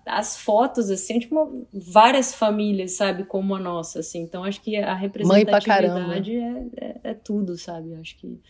[0.07, 4.23] as fotos, assim, tipo, uma- várias famílias, sabe, como a nossa, assim.
[4.23, 7.95] Então acho que a representatividade é, é, é tudo, sabe?
[7.97, 8.41] Acho que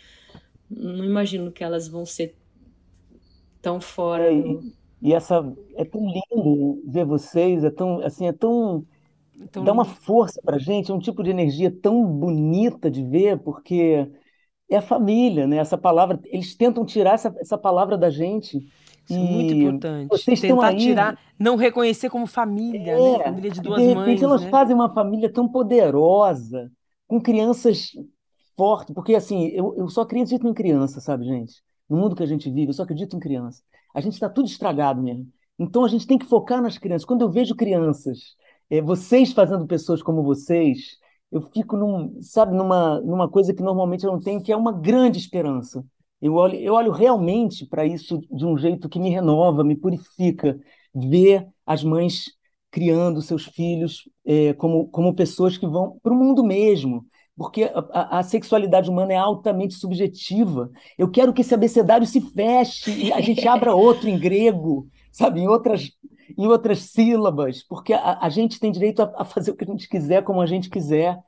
[0.71, 2.37] não imagino que elas vão ser
[3.63, 4.61] tão fora É, do...
[5.03, 5.43] E essa
[5.77, 8.87] é tão lindo ver vocês, é tão assim, é tão
[9.41, 13.39] Então, dá uma força pra gente, é um tipo de energia tão bonita de ver,
[13.43, 14.11] porque
[14.71, 15.59] é a família, né?
[15.59, 18.59] Essa palavra, eles tentam tirar essa, essa palavra da gente.
[19.07, 20.09] Isso é muito E importante.
[20.11, 23.19] vocês Tentar aí- tirar, não reconhecer como família, É, né?
[23.21, 24.51] Família de e duas de repente mães, elas né?
[24.51, 26.71] fazem uma família tão poderosa,
[27.07, 27.91] com crianças
[28.57, 31.63] fortes, porque assim, eu, eu só acredito em criança, sabe, gente?
[31.89, 33.63] No mundo que a gente vive, eu só acredito em criança.
[33.95, 35.27] A gente está tudo estragado mesmo.
[35.59, 37.05] Então a gente tem que focar nas crianças.
[37.05, 38.37] Quando eu vejo crianças,
[38.71, 40.99] eh, vocês fazendo pessoas como vocês,
[41.31, 44.73] eu fico num, sabe, numa, numa coisa que normalmente eu não tenho, que é uma
[44.73, 45.85] grande esperança.
[46.21, 50.59] Eu olho, eu olho realmente para isso de um jeito que me renova, me purifica,
[50.95, 52.25] ver as mães
[52.71, 57.07] criando seus filhos eh, como, como pessoas que vão para o mundo mesmo,
[57.37, 60.71] porque a, a- sexualidade humana é altamente subjetiva.
[60.97, 65.41] Eu quero que esse abecedário se feche e a gente abra outro em grego, sabe,
[65.41, 65.91] em outras,
[66.37, 69.69] em outras sílabas, porque a, a gente tem direito a, a fazer o que a
[69.69, 71.19] gente quiser, como a gente quiser.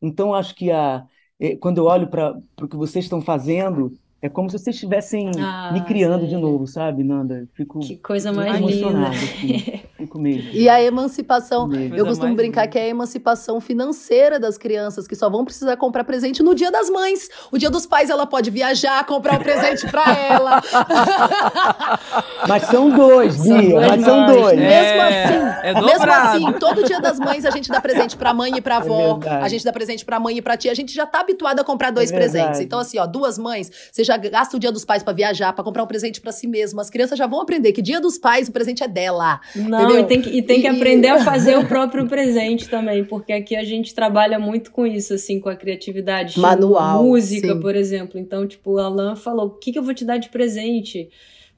[0.00, 1.04] Então, acho que a,
[1.40, 3.92] eh, quando eu olho para o que vocês estão fazendo,
[4.22, 6.38] é como se vocês estivessem Ah, me criando de Zé.
[6.40, 7.46] novo, sabe, Nanda?
[7.54, 8.72] Fico Que coisa mais linda.
[8.72, 9.80] emocionado, assim.
[9.96, 10.50] Fico mesmo.
[10.52, 12.72] E a emancipação, eu costumo brincar linda.
[12.72, 16.70] que é a emancipação financeira das crianças, que só vão precisar comprar presente no dia
[16.70, 17.28] das mães.
[17.50, 20.60] O dia dos pais ela pode viajar, comprar um presente pra ela.
[22.48, 24.56] Mas são dois, São Bia, mas são dois.
[24.58, 28.32] Mesmo É, assim, é mesmo assim, todo dia das mães a gente dá presente pra
[28.32, 29.44] mãe e pra avó, verdade.
[29.44, 31.64] a gente dá presente pra mãe e pra tia, a gente já tá habituado a
[31.64, 32.60] comprar dois É presentes.
[32.60, 35.64] Então assim, ó, duas mães, você já gasta o dia dos pais pra viajar, pra
[35.64, 36.80] comprar um presente pra si mesmo.
[36.80, 39.40] As crianças já vão aprender que dia dos pais o presente é dela.
[39.54, 40.00] Não, Entendeu?
[40.00, 43.32] e tem, que, e tem que E- aprender a fazer o próprio presente também, porque
[43.32, 46.30] aqui a gente trabalha muito com isso, assim, com a criatividade.
[46.34, 47.60] Tipo, Manual, Música, sim.
[47.60, 48.18] por exemplo.
[48.18, 51.08] Então, tipo, o Alan falou: o que, que eu vou te dar de presente?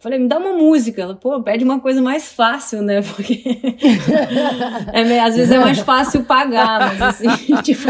[0.00, 1.02] Falei, me dá uma música.
[1.02, 3.02] Ela, pô, pede uma coisa mais fácil, né?
[3.02, 3.42] Porque
[4.92, 7.26] é às vezes é mais fácil pagar, mas assim,
[7.62, 7.82] tipo,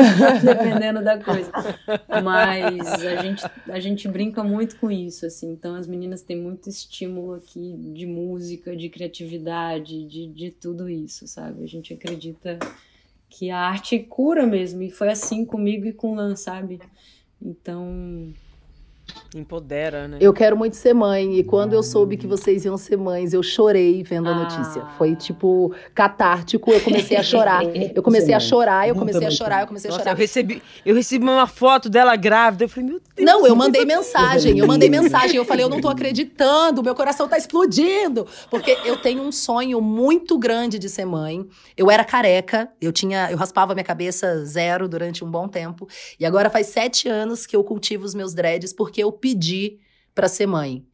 [0.42, 1.52] dependendo da coisa.
[2.22, 5.52] Mas a gente, a gente brinca muito com isso, assim.
[5.52, 11.26] Então as meninas têm muito estímulo aqui de música, de criatividade, de, de tudo isso,
[11.26, 11.62] sabe?
[11.62, 12.58] A gente acredita
[13.28, 14.82] que a arte cura mesmo.
[14.82, 16.80] E foi assim comigo e com o Lan, sabe?
[17.40, 18.32] Então,
[19.34, 20.18] Empodera, né?
[20.20, 21.38] Eu quero muito ser mãe.
[21.38, 24.34] E quando eu soube que vocês iam ser mães, eu chorei vendo a Ah.
[24.34, 24.84] notícia.
[24.96, 26.70] Foi tipo catártico.
[26.72, 27.62] Eu comecei a chorar.
[27.94, 30.14] Eu comecei a chorar, eu comecei a chorar, eu comecei a Nossa, chorar.
[30.14, 32.64] eu recebi, eu recebi uma foto dela grávida.
[32.64, 33.26] Eu falei, meu Deus.
[33.26, 37.28] Não, eu mandei mensagem, eu mandei mensagem, eu falei, eu não tô acreditando, meu coração
[37.28, 38.26] tá explodindo.
[38.50, 41.46] Porque eu tenho um sonho muito grande de ser mãe.
[41.76, 45.86] Eu era careca, eu tinha, eu raspava minha cabeça zero durante um bom tempo.
[46.18, 49.78] E agora faz sete anos que eu cultivo os meus dreads porque eu pedi
[50.14, 50.86] pra ser mãe.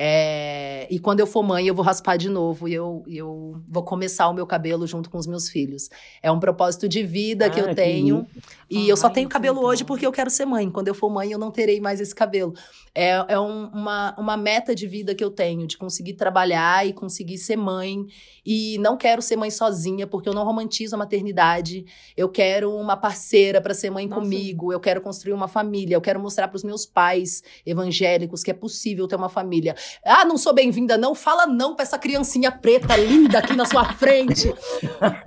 [0.00, 3.82] É, e quando eu for mãe, eu vou raspar de novo e eu, eu vou
[3.82, 5.90] começar o meu cabelo junto com os meus filhos.
[6.22, 8.24] É um propósito de vida que Ah, eu que tenho.
[8.70, 10.70] E eu só tenho cabelo hoje porque eu quero ser mãe.
[10.70, 12.54] Quando eu for mãe, eu não terei mais esse cabelo.
[12.94, 16.92] É, é um- uma, uma meta de vida que eu tenho, de conseguir trabalhar e
[16.92, 18.06] conseguir ser mãe.
[18.44, 21.84] E não quero ser mãe sozinha, porque eu não romantizo a maternidade.
[22.16, 24.20] Eu quero uma parceira para ser mãe Nossa.
[24.22, 24.72] comigo.
[24.72, 25.96] Eu quero construir uma família.
[25.96, 29.74] Eu quero mostrar para os meus pais evangélicos que é possível ter uma família.
[30.04, 31.14] Ah, não sou bem-vinda, não.
[31.14, 34.52] Fala não pra essa criancinha preta linda aqui na sua frente.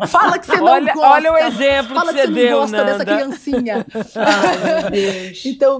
[0.07, 1.09] Fala que você não Olha, gosta.
[1.09, 3.05] olha o exemplo Fala que que você deu, não gosta dessa Nanda.
[3.15, 3.85] criancinha.
[4.15, 5.45] Ai, meu Deus.
[5.45, 5.79] Então,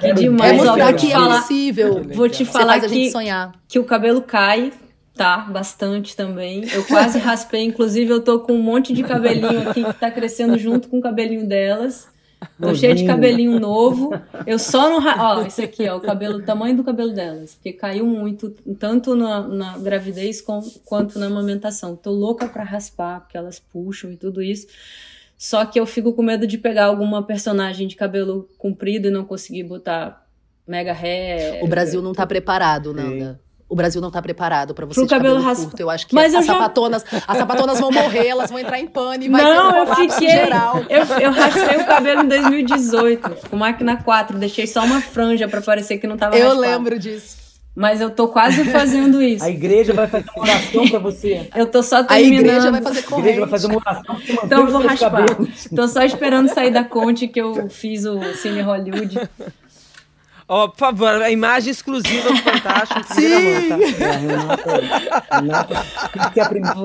[0.00, 0.60] Que é demais.
[0.60, 2.02] Ó, mostrar que é possível.
[2.14, 3.52] vou te falar faz a gente que, sonhar.
[3.68, 4.72] que o cabelo cai,
[5.14, 5.38] tá?
[5.38, 6.64] Bastante também.
[6.72, 10.56] Eu quase raspei, inclusive eu tô com um monte de cabelinho aqui que tá crescendo
[10.58, 12.08] junto com o cabelinho delas.
[12.60, 14.10] Tô cheia de cabelinho novo.
[14.46, 14.98] Eu só não.
[15.20, 17.54] Ó, isso aqui, ó, o cabelo, o tamanho do cabelo delas.
[17.54, 21.96] Porque caiu muito, tanto na, na gravidez com- quanto na amamentação.
[21.96, 24.66] Tô louca pra raspar, porque elas puxam e tudo isso.
[25.36, 29.24] Só que eu fico com medo de pegar alguma personagem de cabelo comprido e não
[29.24, 30.26] conseguir botar
[30.66, 31.62] mega hair.
[31.64, 32.96] O Brasil não tá preparado, Sim.
[32.96, 33.40] Nanda.
[33.70, 35.80] O Brasil não tá preparado pra você Pro de cabelo, cabelo raspa- curto.
[35.80, 38.80] Eu acho que Mas eu as já- sapatonas, as sapatonas vão morrer, elas vão entrar
[38.80, 40.30] em pane vai ter um Não, eu fiquei.
[40.30, 40.78] geral.
[40.88, 44.38] Eu, eu raspei o cabelo em 2018, com máquina 4.
[44.38, 46.60] Deixei só uma franja pra parecer que não tava Eu raspado.
[46.62, 47.36] lembro disso.
[47.76, 49.44] Mas eu tô quase fazendo isso.
[49.44, 51.48] A igreja vai fazer uma oração pra você.
[51.54, 52.40] Eu tô só A terminando.
[52.46, 53.38] igreja vai fazer A igreja corrente.
[53.40, 55.10] vai fazer uma oração pra você manter Então eu vou raspar.
[55.26, 55.68] cabelos.
[55.76, 59.20] Tô só esperando sair da Conte que eu fiz o Cine Hollywood.
[60.50, 63.14] Ó, por favor, a imagem exclusiva do Fantástico.
[63.14, 63.40] primeira
[64.30, 65.34] mão, tá?
[65.34, 65.74] É, Renata,
[66.32, 66.76] que a primeira.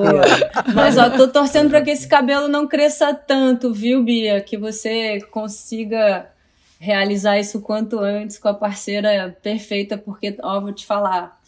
[0.75, 4.41] Mas ó, tô torcendo pra que esse cabelo não cresça tanto, viu, Bia?
[4.41, 6.27] Que você consiga
[6.77, 11.39] realizar isso quanto antes com a parceira perfeita, porque, ó, vou te falar,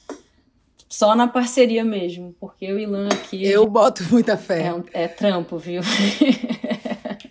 [0.87, 4.73] só na parceria mesmo, porque eu e Lan aqui Eu boto muita é, fé.
[4.73, 5.81] um- é trampo, viu?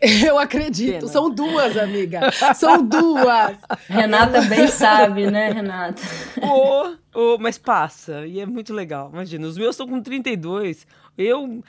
[0.26, 1.00] Eu acredito.
[1.00, 1.08] Pena.
[1.08, 2.20] São duas, amiga.
[2.54, 3.56] São duas.
[3.88, 6.02] Renata bem sabe, né, Renata?
[6.42, 9.10] Ô, ô, mas passa, e é muito legal.
[9.12, 10.86] Imagina, os meus estão com 32.
[11.16, 11.62] Eu,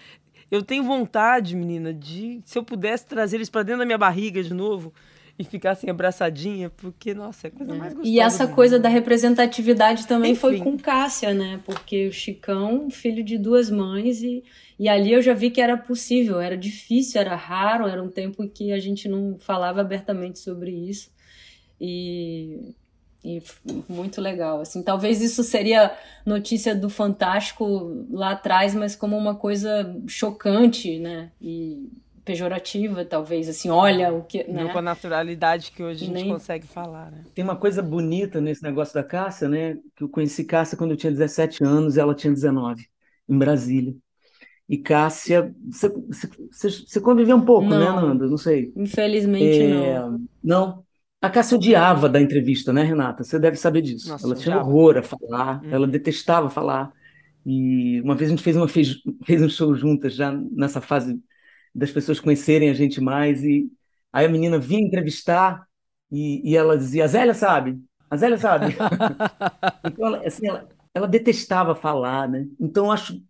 [0.51, 4.43] eu tenho vontade, menina, de se eu pudesse trazer eles pra dentro da minha barriga
[4.43, 4.93] de novo
[5.37, 8.09] e ficar assim abraçadinha, porque, nossa, é a coisa mais gostosa.
[8.09, 10.63] E essa coisa da representatividade também foi Enfim.
[10.63, 11.59] com Cássia, né?
[11.65, 14.43] Porque o Chicão, filho de duas mães, e,
[14.79, 18.43] e ali eu já vi que era possível, era difícil, era raro, era um tempo
[18.43, 21.11] em que a gente não falava abertamente sobre isso.
[21.79, 22.73] E,
[23.23, 23.41] e
[23.89, 24.61] muito legal.
[24.61, 25.95] Assim, talvez isso seria
[26.25, 31.31] notícia do Fantástico lá atrás, mas como uma coisa chocante, né?
[31.41, 31.89] E
[32.23, 34.43] pejorativa, talvez, assim, olha o que.
[34.45, 34.73] Não Né?
[34.73, 37.23] com a naturalidade que hoje a gente Nem- consegue falar, né?
[37.33, 39.75] Tem uma coisa bonita nesse negócio da Cássia, né?
[39.95, 42.87] Que eu conheci Cássia quando eu tinha 17 anos, ela tinha 19,
[43.29, 43.95] em Brasília.
[44.67, 48.01] E Cássia, você, você, você- você conviveu um pouco, né, Não.
[48.07, 48.27] Nanda?
[48.27, 48.73] Não sei.
[48.75, 50.25] Infelizmente, É, não.
[50.43, 50.85] não.
[51.21, 53.23] A Cássia odiava da entrevista, né, Renata?
[53.23, 54.09] Você deve saber disso.
[54.09, 55.69] Nossa, Ela tinha horror a falar, Uhum.
[55.71, 56.91] ela detestava falar.
[57.45, 58.95] E uma vez a gente fez, uma, fez,
[59.25, 61.19] fez um show juntas, já nessa fase
[61.73, 63.43] das pessoas conhecerem a gente mais.
[63.43, 63.69] E
[64.11, 65.63] aí a menina vinha entrevistar
[66.11, 68.75] e, e ela dizia: A Zélia sabe, a Zélia sabe.
[69.83, 72.47] Então, ela, assim, ela, ela detestava falar, né?
[72.59, 73.21] Então, eu acho,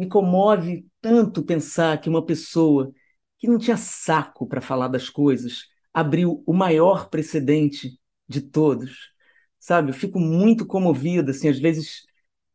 [0.00, 2.92] me comove tanto pensar que uma pessoa
[3.38, 7.98] que não tinha saco para falar das coisas abriu o maior precedente
[8.28, 9.10] de todos,
[9.58, 9.90] sabe?
[9.90, 12.04] Eu fico muito comovida, assim, às vezes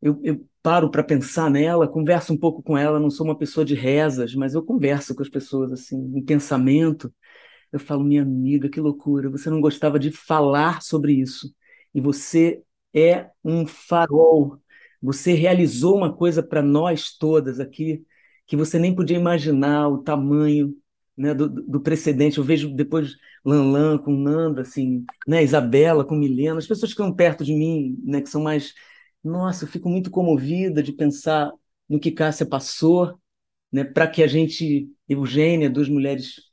[0.01, 3.65] eu, eu paro para pensar nela, converso um pouco com ela, não sou uma pessoa
[3.65, 7.13] de rezas, mas eu converso com as pessoas, assim, em pensamento.
[7.71, 11.53] Eu falo, minha amiga, que loucura, você não gostava de falar sobre isso.
[11.93, 14.59] E você é um farol.
[15.05, 18.03] Você realizou uma coisa para nós todas aqui
[18.47, 20.75] que você nem podia imaginar o tamanho,
[21.17, 22.37] né, do, do precedente.
[22.37, 27.13] Eu vejo depois Lanlan com Nanda, assim, né, Isabela com Milena, as pessoas que estão
[27.15, 28.73] perto de mim, né, que são mais.
[29.23, 31.51] Nossa, eu fico muito comovida de pensar
[31.89, 33.19] no que Cássia passou,
[33.71, 36.44] né, para que a gente, Eugênia, duas mulheres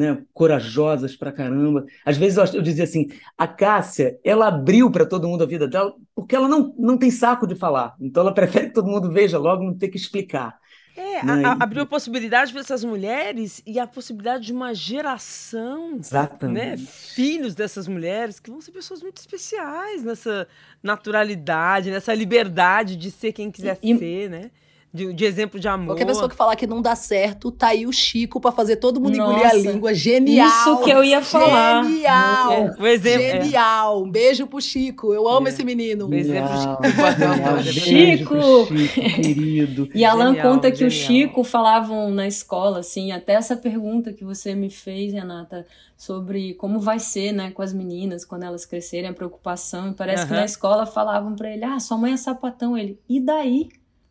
[0.00, 1.84] né, corajosas pra caramba.
[2.04, 5.68] Às vezes eu, eu dizia assim, a Cássia, ela abriu para todo mundo a vida
[5.68, 7.94] dela porque ela não, não tem saco de falar.
[8.00, 10.58] Então ela prefere que todo mundo veja logo, não ter que explicar.
[10.94, 14.52] É, Né, a- a- e- abriu a possibilidade para essas mulheres e a possibilidade de
[14.52, 16.04] uma geração,
[16.44, 16.76] né?
[16.76, 16.86] Exatamente.
[17.14, 20.48] Filhos dessas mulheres que vão ser pessoas muito especiais nessa
[20.82, 24.50] naturalidade, nessa liberdade de ser quem quiser E- ser, né?
[24.92, 25.88] De, de exemplo de amor.
[25.88, 29.00] Qualquer pessoa que falar que não dá certo, tá aí o Chico pra fazer todo
[29.00, 29.94] mundo engolir Nossa, a língua.
[29.94, 30.48] Genial!
[30.48, 31.84] Isso que eu ia falar.
[31.84, 32.52] Genial!
[32.52, 33.42] É, o exemplo, é.
[33.44, 34.02] Genial!
[34.02, 35.14] Um beijo pro Chico.
[35.14, 35.50] Eu amo É.
[35.50, 36.08] esse menino.
[36.08, 36.32] Beijo.
[36.32, 38.66] exemplo, Genial, Chico Chico!
[38.66, 39.88] Chico, querido.
[39.94, 41.06] E Alan Genial, conta que o genial.
[41.28, 45.66] Chico falavam na escola, assim, até essa pergunta que você me fez, Renata,
[45.96, 49.90] sobre como vai ser, né, com as meninas quando elas crescerem, a preocupação.
[49.90, 52.76] E parece que na escola falavam pra ele: ah, sua mãe é sapatão.
[52.76, 53.68] Ele, e daí?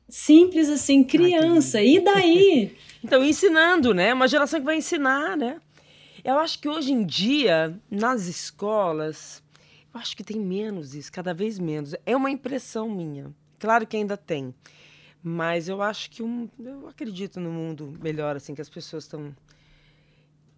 [0.10, 2.76] Simples assim, criança, e daí?
[3.02, 4.14] Então, ensinando, né?
[4.14, 5.62] Uma geração que vai ensinar, né?
[6.22, 9.42] Eu acho que hoje em dia, nas escolas,
[9.94, 11.96] eu acho que tem menos isso, cada vez menos.
[12.06, 13.34] É uma impressão minha.
[13.58, 14.54] Claro que ainda tem.
[15.24, 19.34] Mas eu acho que um, eu acredito no mundo melhor, assim, que as pessoas estão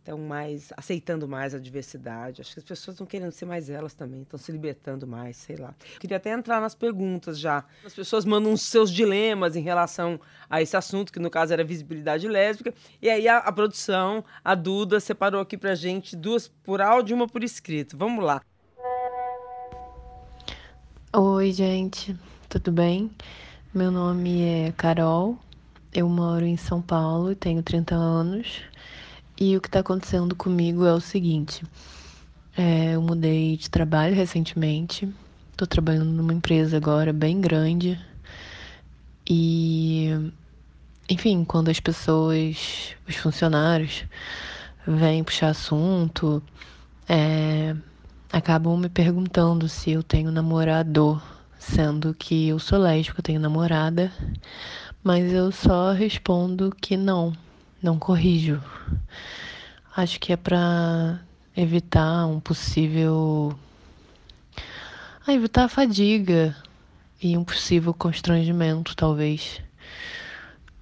[0.02, 2.41] estão mais aceitando mais a diversidade.
[2.41, 5.56] Acho que as pessoas estão querendo ser mais elas também, estão se libertando mais, sei
[5.56, 5.74] lá.
[5.99, 7.64] Queria até entrar nas perguntas já.
[7.86, 11.64] As pessoas mandam os seus dilemas em relação a esse assunto, que no caso era
[11.64, 12.74] visibilidade lésbica.
[13.02, 17.16] E aí a, a produção, a Duda, separou aqui pra gente duas por áudio e
[17.16, 17.95] uma por escrito.
[17.95, 18.41] Vamos lá.
[21.14, 22.18] Oi, gente,
[22.49, 23.12] tudo bem?
[23.74, 25.38] Meu nome é Carol,
[25.93, 28.70] eu moro em São Paulo, tenho 30 anos.
[29.43, 31.63] E o que está acontecendo comigo é o seguinte:
[32.55, 35.09] é, eu mudei de trabalho recentemente,
[35.49, 37.99] estou trabalhando numa empresa agora bem grande.
[39.27, 40.11] E,
[41.09, 44.05] enfim, quando as pessoas, os funcionários,
[44.85, 46.43] vêm puxar assunto,
[47.09, 47.75] é,
[48.31, 51.19] acabam me perguntando se eu tenho namorador,
[51.57, 54.11] sendo que eu sou lésbica, eu tenho namorada,
[55.03, 57.33] mas eu só respondo que não,
[57.82, 58.61] não corrijo.
[59.95, 61.19] Acho que é pra
[61.55, 63.57] evitar um possível.
[65.25, 66.55] Ah, evitar a fadiga
[67.21, 69.61] e um possível constrangimento, talvez.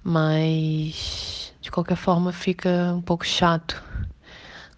[0.02, 3.82] Mas, de qualquer forma, fica um pouco chato.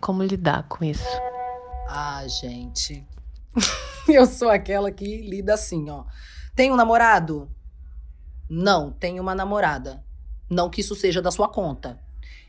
[0.01, 1.07] Como lidar com isso?
[1.89, 3.07] Ah, gente.
[4.09, 6.05] Eu sou aquela que lida assim, ó.
[6.57, 7.49] Tem um namorado?
[8.51, 10.05] Não, tenho uma namorada.
[10.51, 12.01] Não que isso seja da sua conta.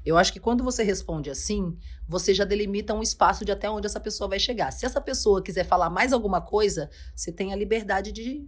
[0.06, 1.78] Eu acho que quando você responde assim,
[2.08, 4.72] você já delimita um espaço de até onde essa pessoa vai chegar.
[4.72, 8.46] Se essa pessoa quiser falar mais alguma coisa, você tem a liberdade de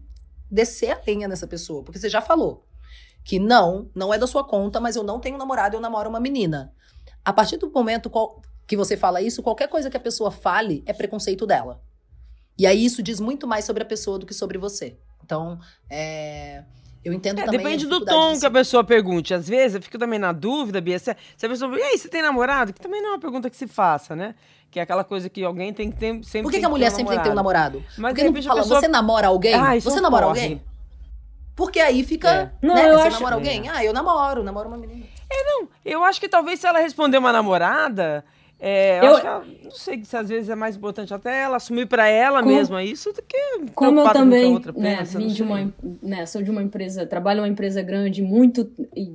[0.52, 2.66] descer a lenha nessa pessoa, porque você já falou
[3.24, 6.20] que não, não é da sua conta, mas eu não tenho namorado, eu namoro uma
[6.20, 6.74] menina.
[7.24, 8.12] A partir do momento
[8.68, 11.82] que você fala isso, qualquer coisa que a pessoa fale é preconceito dela.
[12.58, 14.98] E aí isso diz muito mais sobre a pessoa do que sobre você.
[15.24, 16.64] Então, é,
[17.06, 17.60] eu entendo É, também.
[17.60, 19.34] depende do tom de que a pessoa pergunte.
[19.34, 21.78] Às vezes eu fico também na dúvida, Bia, se, se a pessoa.
[21.78, 22.74] E aí, você tem namorado?
[22.74, 24.34] Que também não é uma pergunta que se faça, né?
[24.72, 26.08] Que é aquela coisa que alguém tem que ter.
[26.24, 27.84] Sempre Por que, tem que a mulher um sempre tem que ter um namorado?
[27.98, 28.80] Mas Porque não fala, pessoa.
[28.82, 29.54] você namora alguém?
[29.54, 30.42] Ah, isso você é namora porre.
[30.42, 30.62] alguém?
[31.56, 32.30] Porque aí fica.
[32.30, 32.52] É.
[32.62, 32.90] Não, né?
[32.90, 33.70] eu você acho- namora alguém?
[33.70, 35.06] Ah, eu namoro, namoro uma menina.
[35.86, 38.26] Eu acho que talvez se ela responder uma namorada.
[38.60, 41.42] É, eu, Eu- acho que ela, não sei se às vezes é mais importante até
[41.42, 43.38] ela assumir pra ela Como- mesma isso do que
[43.74, 47.40] Como eu também outra né, pensa, não de uma, né, sou de uma empresa, trabalho
[47.40, 49.14] em uma empresa grande, muito e-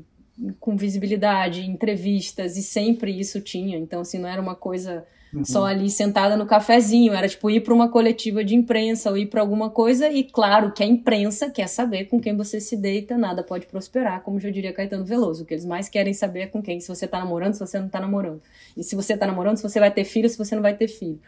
[0.58, 3.76] com visibilidade, entrevistas, e sempre isso tinha.
[3.76, 5.44] Então, assim, não era uma coisa Uhum.
[5.44, 9.26] só ali sentada no cafezinho, era tipo ir para uma coletiva de imprensa ou ir
[9.26, 13.16] para alguma coisa, e claro que a imprensa quer saber com quem você se deita,
[13.16, 15.44] nada pode prosperar, como já diria Caetano Veloso.
[15.44, 17.78] O que eles mais querem saber é com quem, se você tá namorando, se você
[17.78, 18.42] não tá namorando.
[18.76, 20.88] E se você tá namorando, se você vai ter filho, se você não vai ter
[20.88, 21.20] filho.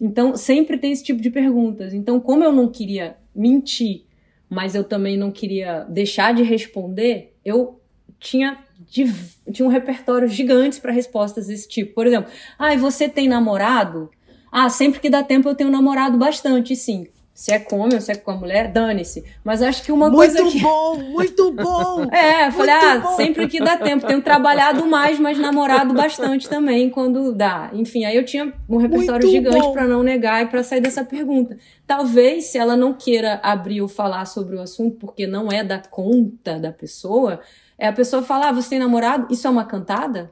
[0.00, 1.92] Então, sempre tem esse tipo de perguntas.
[1.92, 4.04] Então, como eu não queria mentir,
[4.48, 7.80] mas eu também não queria deixar de responder, eu
[8.20, 8.58] tinha,
[8.90, 11.94] div- tinha um repertório gigante para respostas desse tipo.
[11.94, 14.10] Por exemplo, ah, você tem namorado?
[14.50, 17.06] Ah, sempre que dá tempo eu tenho namorado bastante, sim.
[17.34, 19.24] Se é com homem ou se é com a mulher, dane-se.
[19.44, 20.58] Mas acho que uma muito coisa que.
[20.60, 22.04] bom, muito bom!
[22.10, 23.16] É, falei, Muito ah, bom.
[23.16, 24.04] sempre que dá tempo.
[24.04, 27.70] Tenho trabalhado mais, mas namorado bastante também quando dá.
[27.72, 31.04] Enfim, aí eu tinha um repertório Muito gigante pra não negar e pra sair dessa
[31.04, 31.56] pergunta.
[31.86, 35.78] Talvez, se ela não queira abrir ou falar sobre o assunto, porque não é da
[35.78, 37.38] conta da pessoa,
[37.78, 39.26] é a pessoa falar, ah, você tem namorado?
[39.32, 40.30] Isso é uma cantada?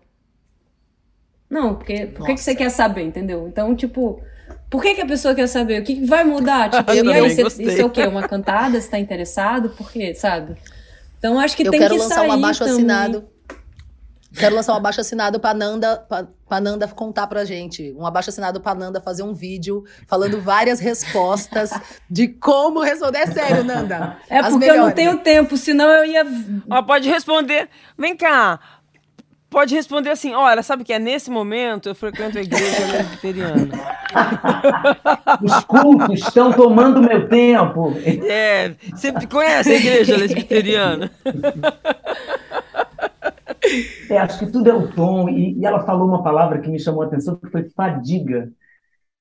[1.48, 3.46] Não, porque por que, que você quer saber, entendeu?
[3.46, 4.20] Então, tipo,
[4.68, 5.80] por que, que a pessoa quer saber?
[5.80, 6.68] O que, que vai mudar?
[6.70, 8.04] Tipo, Eu e aí, você- isso é o quê?
[8.06, 8.80] Uma cantada?
[8.80, 9.70] Você tá interessado?
[9.70, 10.12] Por quê?
[10.14, 10.56] Sabe?
[11.18, 12.74] Então, acho que Eu tem quero que lançar sair um abaixo também.
[12.74, 13.28] assinado.
[14.36, 17.92] Quero lançar um abaixo assinado pra Nanda, pra, pra Nanda contar pra gente.
[17.98, 21.70] Um abaixo assinado pra Nanda fazer um vídeo falando várias respostas
[22.08, 23.18] de como responder.
[23.18, 24.16] É sério, Nanda.
[24.28, 24.94] É porque eu não melhores.
[24.94, 26.24] tenho tempo, senão eu ia.
[26.70, 27.68] Ó, pode responder.
[27.98, 28.58] Vem cá.
[29.50, 33.68] pode responder assim: olha, sabe que é nesse momento eu frequento a igreja presbiteriana.
[35.42, 37.94] Os cultos estão tomando meu tempo.
[38.04, 41.10] É, você conhece a igreja lesbiteriana?
[44.08, 45.28] É, acho que tudo é o tom.
[45.28, 48.52] E, e ela falou uma palavra que me chamou a atenção, que foi fadiga.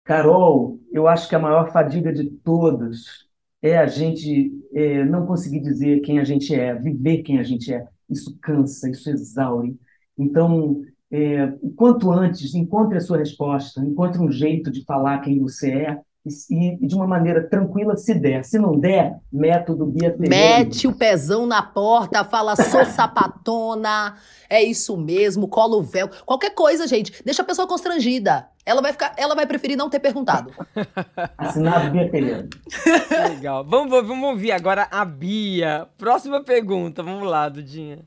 [0.04, 3.26] Carol, eu acho que a maior fadiga de todas
[3.62, 7.74] é a gente é, não conseguir dizer quem a gente é, viver quem a gente
[7.74, 7.88] é.
[8.10, 9.78] Isso cansa, isso exaure.
[10.18, 10.82] Então,
[11.12, 16.02] é, quanto antes, encontre a sua resposta, encontre um jeito de falar quem você é
[16.50, 18.44] e, e de uma maneira tranquila, se der.
[18.44, 20.60] Se não der, método Bia Ferreira.
[20.60, 24.16] Mete o pezão na porta, fala, sou sapatona,
[24.50, 26.10] é isso mesmo, cola o véu.
[26.26, 28.48] Qualquer coisa, gente, deixa a pessoa constrangida.
[28.66, 30.52] Ela vai, ficar, ela vai preferir não ter perguntado.
[31.38, 32.50] Assinado Bia Ferreira.
[33.30, 33.64] Legal.
[33.64, 35.88] Vamos, vamos ouvir agora a Bia.
[35.98, 38.00] Próxima pergunta, vamos lá, Dudinha.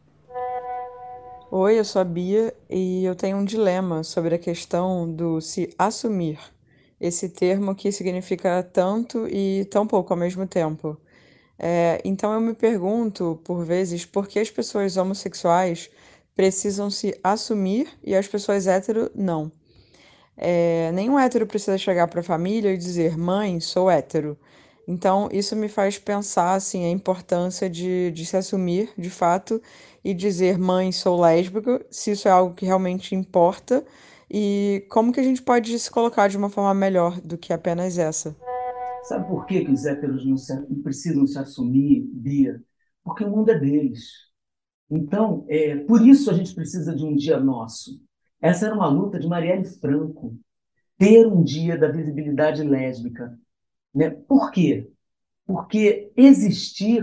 [1.50, 5.72] Oi, eu sou a Bia e eu tenho um dilema sobre a questão do se
[5.78, 6.38] assumir.
[7.00, 10.98] Esse termo que significa tanto e tão pouco ao mesmo tempo.
[11.58, 15.90] É, então eu me pergunto, por vezes, por que as pessoas homossexuais
[16.36, 19.50] precisam se assumir e as pessoas hétero não.
[20.36, 24.38] É, nenhum hétero precisa chegar para a família e dizer, mãe, sou hétero.
[24.86, 29.60] Então, isso me faz pensar assim, a importância de, de se assumir de fato
[30.04, 33.84] e dizer, mãe, sou lésbica, se isso é algo que realmente importa
[34.30, 37.98] e como que a gente pode se colocar de uma forma melhor do que apenas
[37.98, 38.36] essa.
[39.04, 42.62] Sabe por que, os héteros não, se, não precisam se assumir, Bia?
[43.02, 44.28] Porque o mundo é deles.
[44.90, 48.00] Então, é, por isso a gente precisa de um dia nosso.
[48.40, 50.36] Essa era uma luta de Marielle Franco,
[50.96, 53.38] ter um dia da visibilidade lésbica.
[53.94, 54.10] Né?
[54.10, 54.90] Por quê?
[55.46, 57.02] Porque existir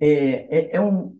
[0.00, 1.18] é, é, é um,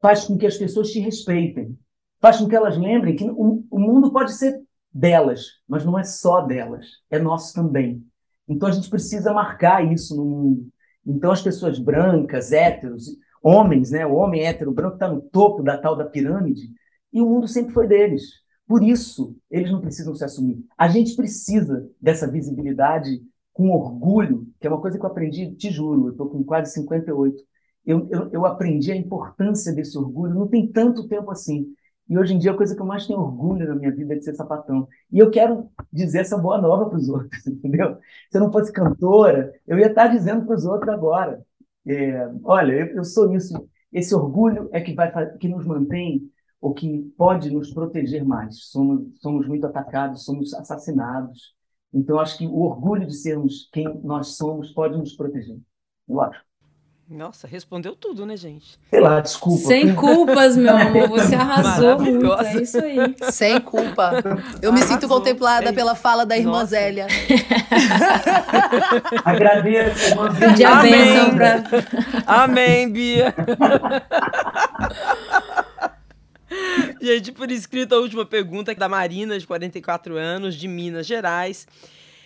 [0.00, 1.78] faz com que as pessoas te respeitem,
[2.20, 4.62] faz com que elas lembrem que o, o mundo pode ser
[4.92, 8.04] delas, mas não é só delas, é nosso também.
[8.48, 10.68] Então a gente precisa marcar isso no mundo.
[11.06, 14.04] Então as pessoas brancas, héteros, homens, né?
[14.04, 16.70] O homem hétero branco está no topo da tal da pirâmide
[17.12, 18.22] e o mundo sempre foi deles.
[18.66, 20.64] Por isso eles não precisam se assumir.
[20.76, 23.20] A gente precisa dessa visibilidade
[23.52, 26.72] com orgulho, que é uma coisa que eu aprendi, te juro, eu estou com quase
[26.72, 27.42] 58.
[27.84, 31.66] Eu, eu, eu aprendi a importância desse orgulho, não tem tanto tempo assim.
[32.10, 34.18] E hoje em dia a coisa que eu mais tenho orgulho na minha vida é
[34.18, 34.88] de ser sapatão.
[35.12, 37.98] E eu quero dizer essa boa nova para os outros, entendeu?
[38.28, 41.40] Se eu não fosse cantora, eu ia estar dizendo para os outros agora.
[41.86, 43.54] É, olha, eu, eu, sou isso.
[43.92, 46.28] Esse orgulho é que vai que nos mantém
[46.60, 48.64] ou que pode nos proteger mais.
[48.70, 51.54] Somos, somos muito atacados, somos assassinados.
[51.94, 55.58] Então acho que o orgulho de sermos quem nós somos pode nos proteger.
[56.08, 56.49] Eu acho.
[57.10, 58.78] Nossa, respondeu tudo, né, gente?
[58.88, 59.66] Sei lá, desculpa.
[59.66, 61.08] Sem culpas, meu amor.
[61.08, 62.32] Você arrasou muito.
[62.34, 62.96] É isso aí.
[63.32, 64.22] Sem culpa.
[64.62, 66.66] Eu me sinto contemplada é pela fala da irmã Nossa.
[66.66, 67.08] Zélia.
[69.24, 70.48] Agradeço, irmã Zélia.
[70.50, 71.64] Pedir a bênção pra...
[72.26, 73.34] Amém, Bia.
[77.02, 81.66] Gente, por escrito, a última pergunta é da Marina, de 44 anos, de Minas Gerais.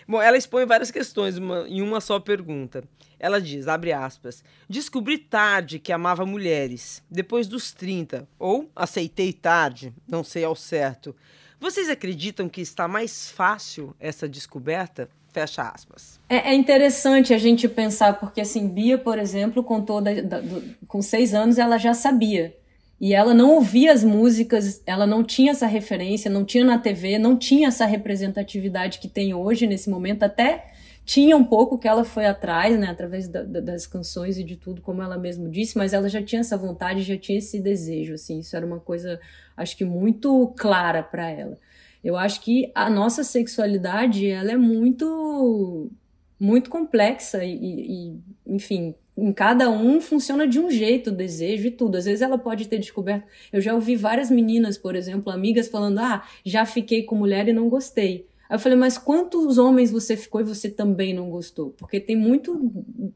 [0.07, 2.85] Bom, ela expõe várias questões uma, em uma só pergunta.
[3.19, 9.93] Ela diz, abre aspas, descobri tarde que amava mulheres, depois dos 30, ou aceitei tarde,
[10.07, 11.15] não sei ao certo.
[11.61, 15.09] Vocês acreditam que está mais fácil essa descoberta?
[15.33, 16.21] Fecha aspas.
[16.29, 20.63] É, é interessante a gente pensar, porque assim, Bia, por exemplo, contou da, da, do,
[20.87, 22.55] com seis anos, ela já sabia.
[23.01, 27.19] E ela não ouvia as músicas, ela não tinha essa referência, não tinha na TV,
[27.19, 30.73] não tinha essa representatividade que tem hoje nesse momento, até
[31.05, 34.57] tinha um pouco que ela foi atrás, né, através da, da, das canções e de
[34.57, 38.15] tudo, como ela mesma disse, mas ela já tinha essa vontade, já tinha esse desejo,
[38.15, 39.21] assim, isso era uma coisa,
[39.57, 41.59] acho que muito clara para ela.
[42.03, 45.91] Eu acho que a nossa sexualidade, ela é muito,
[46.39, 51.71] muito complexa e, e enfim, em cada um funciona de um jeito o desejo e
[51.71, 51.97] tudo.
[51.97, 53.27] Às vezes ela pode ter descoberto.
[53.53, 57.53] Eu já ouvi várias meninas, por exemplo, amigas falando: "Ah, já fiquei com mulher e
[57.53, 58.27] não gostei".
[58.49, 61.71] Aí eu falei, mas quantos homens você ficou e você também não gostou?
[61.71, 62.59] Porque tem muito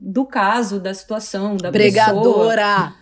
[0.01, 2.95] do caso, da situação, da Pregadora.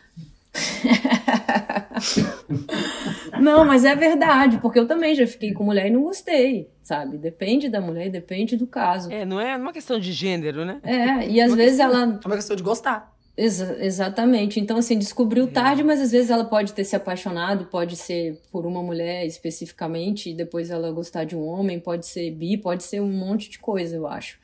[3.40, 7.18] não, mas é verdade, porque eu também já fiquei com mulher e não gostei, sabe?
[7.18, 9.12] Depende da mulher, depende do caso.
[9.12, 10.80] É, não é uma questão de gênero, né?
[10.82, 12.20] É, e às uma vezes questão, ela.
[12.22, 13.15] É uma questão de gostar.
[13.36, 14.58] Exa exatamente.
[14.58, 18.64] Então, assim, descobriu tarde, mas às vezes ela pode ter se apaixonado, pode ser por
[18.64, 23.00] uma mulher especificamente, e depois ela gostar de um homem, pode ser bi, pode ser
[23.00, 24.38] um monte de coisa, eu acho.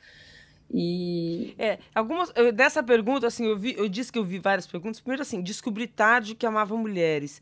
[0.71, 1.53] E.
[1.57, 2.31] É, algumas.
[2.35, 4.99] Eu, dessa pergunta, assim, eu, vi, eu disse que eu vi várias perguntas.
[4.99, 7.41] Primeiro, assim, descobri tarde que amava mulheres.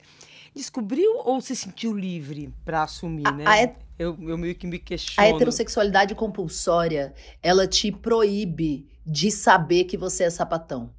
[0.54, 3.44] descobriu ou se sentiu livre para assumir, A- né?
[3.46, 5.26] a het- eu, eu meio que me questiono.
[5.26, 10.90] A heterossexualidade compulsória, ela te proíbe de saber que você é sapatão.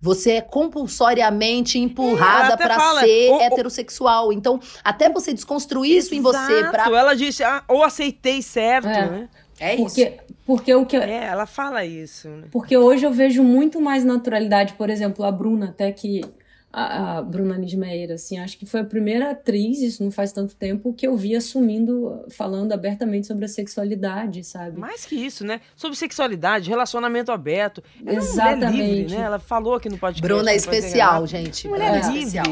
[0.00, 4.32] Você é compulsoriamente empurrada fala, ser "O- o- heterossexual.
[4.32, 6.98] Então, até você desconstruir isso em você, Exato, pra...
[6.98, 9.06] Ela disse, ah, ou aceitei certo, É.
[9.10, 9.28] né?
[9.60, 9.84] é isso.
[9.84, 12.48] Porque, porque o que É, ela fala isso, né?
[12.50, 16.22] Porque hoje eu vejo muito mais naturalidade, por exemplo, a Bruna, até que
[16.72, 20.54] a, a Bruna Nismeira, assim, acho que foi a primeira atriz, isso não faz tanto
[20.56, 24.78] tempo, que eu vi assumindo, falando abertamente sobre a sexualidade, sabe?
[24.78, 25.60] Mais que isso, né?
[25.76, 27.82] Sobre sexualidade, relacionamento aberto.
[28.04, 28.76] Ela é Exatamente.
[28.82, 29.20] livre, né?
[29.22, 30.22] Ela falou aqui no podcast.
[30.22, 31.68] Bruna é especial, gente.
[31.68, 32.18] Mulher é livre.
[32.18, 32.46] especial.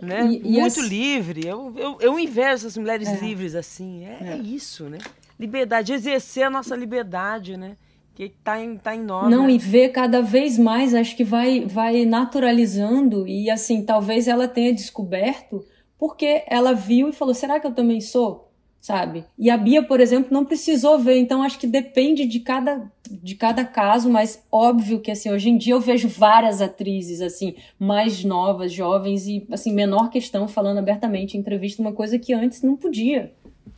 [0.00, 0.26] Né?
[0.26, 1.46] E- e Muito as- livre.
[1.46, 3.16] Eu, eu, eu invejo essas mulheres É.
[3.20, 4.04] livres assim.
[4.04, 4.36] É, é É.
[4.36, 4.98] isso, né?
[5.40, 7.76] Liberdade, exercer a nossa liberdade, né?
[8.14, 9.28] Que tá em, tá em nós.
[9.28, 9.54] Não, né?
[9.54, 14.72] e ver cada vez mais, acho que vai, vai naturalizando e assim, talvez ela tenha
[14.72, 15.64] descoberto
[15.98, 18.52] porque ela viu e falou, será que eu também sou?
[18.80, 19.24] Sabe?
[19.38, 23.34] E a Bia, por exemplo, não precisou ver, então acho que depende de cada, de
[23.34, 28.22] cada caso, mas óbvio que assim, hoje em dia eu vejo várias atrizes assim, mais
[28.22, 32.76] novas, jovens e assim, menor questão falando abertamente em entrevista uma coisa que antes não
[32.76, 33.32] podia,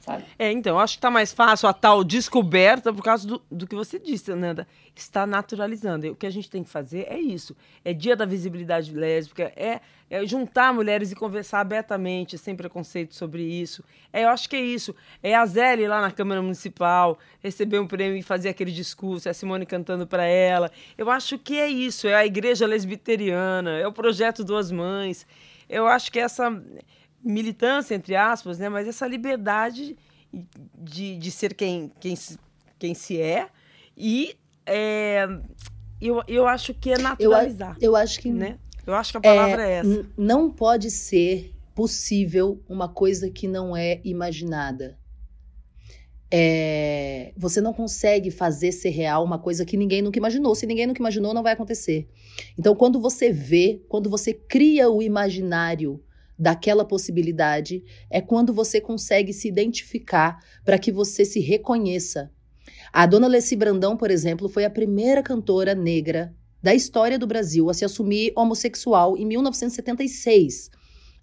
[0.07, 0.25] sabe?
[0.39, 3.75] É, então, acho que tá mais fácil a tal descoberta por causa do, do que
[3.75, 4.67] você disse, Nanda.
[4.95, 6.07] Está naturalizando.
[6.07, 7.55] E o que a gente tem que fazer é isso.
[7.85, 13.43] É dia da visibilidade lésbica, é, é juntar mulheres e conversar abertamente, sem preconceito sobre
[13.43, 13.85] isso.
[14.13, 14.95] É, eu acho que é isso.
[15.23, 19.33] É a Zélia lá na Câmara Municipal, receber um prêmio e fazer aquele discurso, é
[19.33, 20.71] a Simone cantando para ela.
[20.97, 22.07] Eu acho que é isso.
[22.07, 25.27] É a Igreja Lesbiteriana, é o Projeto Duas Mães.
[25.69, 26.63] Eu acho que essa
[27.27, 28.69] militância, entre aspas, né?
[28.69, 29.97] Mas essa liberdade
[30.79, 32.39] de, de ser quem, quem, se-
[32.79, 33.49] quem se é
[33.97, 35.27] e é,
[36.01, 38.59] eu, eu acho que é naturalizar, Eu acho que né?
[38.87, 39.89] Eu acho que a palavra é, essa.
[39.89, 44.99] n- não pode ser possível uma coisa que não é imaginada.
[46.31, 50.55] É, você não consegue fazer ser real uma coisa que ninguém nunca imaginou.
[50.55, 52.09] Se ninguém nunca imaginou, não vai acontecer.
[52.59, 56.03] Então, quando você vê, quando você cria o imaginário
[56.39, 62.31] daquela possibilidade, é quando você consegue se identificar para que você se reconheça.
[62.93, 67.71] A dona Leci Brandão, por exemplo, foi a primeira cantora negra da história do Brasil
[67.71, 70.71] a se assumir homossexual em 1976.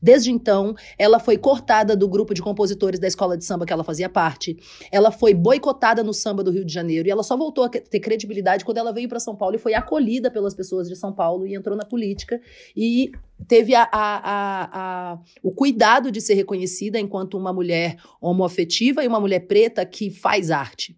[0.04, 3.86] Desde então, ela foi cortada do grupo de compositores da escola de samba que ela
[3.86, 4.58] fazia parte.
[4.92, 8.02] Ela foi boicotada no samba do Rio de Janeiro e ela só voltou a ter
[8.02, 11.48] credibilidade quando ela veio para São Paulo e foi acolhida pelas pessoas de São Paulo
[11.48, 12.42] e entrou na política
[12.76, 13.14] e
[13.48, 14.70] teve a- a-
[15.14, 20.12] a- o cuidado de ser reconhecida enquanto uma mulher homoafetiva e uma mulher preta que
[20.12, 20.98] faz arte.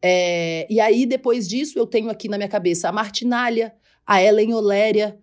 [0.00, 3.74] É, e aí, depois disso, eu tenho aqui na minha cabeça a Martinalha,
[4.06, 5.18] a Ellen Oléria,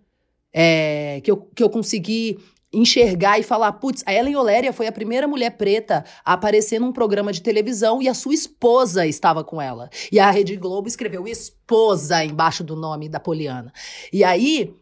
[0.52, 2.38] é, que, eu, que eu consegui
[2.76, 6.92] enxergar e falar, putz, a Ellen Oléria foi a primeira mulher preta a aparecer num
[6.92, 9.88] programa de televisão e a sua esposa estava com ela.
[10.12, 13.72] E a Rede Globo escreveu esposa embaixo do nome da Poliana.
[14.12, 14.74] E aí,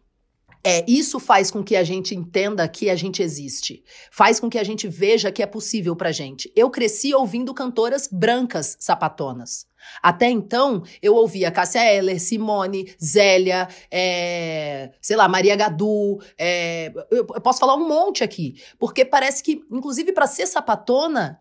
[0.66, 3.84] é, isso faz com que a gente entenda que a gente existe.
[4.10, 6.50] Faz com que a gente veja que é possível pra gente.
[6.56, 9.66] Eu cresci ouvindo cantoras brancas sapatonas.
[10.02, 16.18] Até então, eu ouvia Cássia Eller, Simone, Zélia, é, sei lá, Maria Gadu.
[16.38, 18.62] é, eu, eu posso falar um monte aqui.
[18.78, 21.40] Porque parece que, inclusive, pra ser sapatona,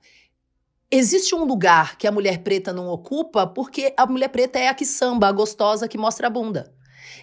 [0.89, 4.73] existe um lugar que a mulher preta não ocupa, porque a mulher preta é a
[4.73, 6.73] que samba, a gostosa que mostra a bunda.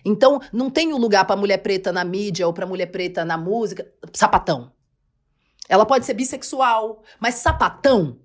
[0.05, 3.37] Então, não tem um lugar pra mulher preta na mídia ou pra mulher preta na
[3.37, 3.87] música.
[4.13, 4.73] Sapatão.
[5.69, 8.19] Ela pode ser bissexual, mas sapatão.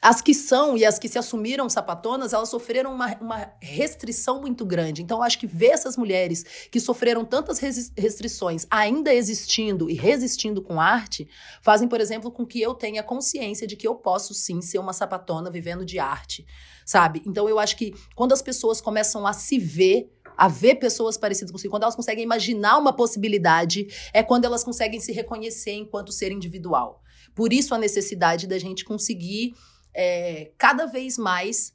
[0.00, 4.64] As que são e as que se assumiram sapatonas, elas sofreram uma, uma restrição muito
[4.64, 5.02] grande.
[5.02, 10.80] Então, acho que ver essas mulheres que sofreram tantas restrições ainda existindo e resistindo com
[10.80, 11.28] arte,
[11.60, 14.92] fazem, por exemplo, com que eu tenha consciência de que eu posso sim ser uma
[14.92, 16.46] sapatona vivendo de arte,
[16.86, 17.20] sabe?
[17.26, 21.50] Então, eu acho que quando as pessoas começam a se ver a ver pessoas parecidas
[21.50, 26.30] consigo, quando elas conseguem imaginar uma possibilidade, é quando elas conseguem se reconhecer enquanto ser
[26.30, 27.02] individual.
[27.34, 29.54] Por isso a necessidade da gente conseguir
[29.94, 31.74] é, cada vez mais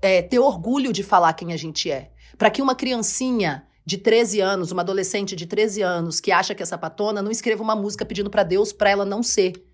[0.00, 2.10] é, ter orgulho de falar quem a gente é.
[2.36, 6.62] Para que uma criancinha de 13 anos, uma adolescente de 13 anos que acha que
[6.62, 9.64] é sapatona, não escreva uma música pedindo para Deus para ela não ser.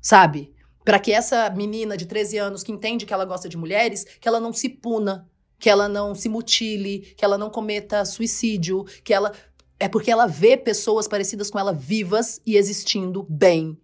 [0.00, 0.54] Sabe?
[0.84, 4.28] Para que essa menina de 13 anos que entende que ela gosta de mulheres, que
[4.28, 5.28] ela não se puna,
[5.58, 9.32] que ela não se mutile, que ela não cometa suicídio, que ela
[9.80, 13.76] é porque ela vê pessoas parecidas com ela vivas e existindo bem.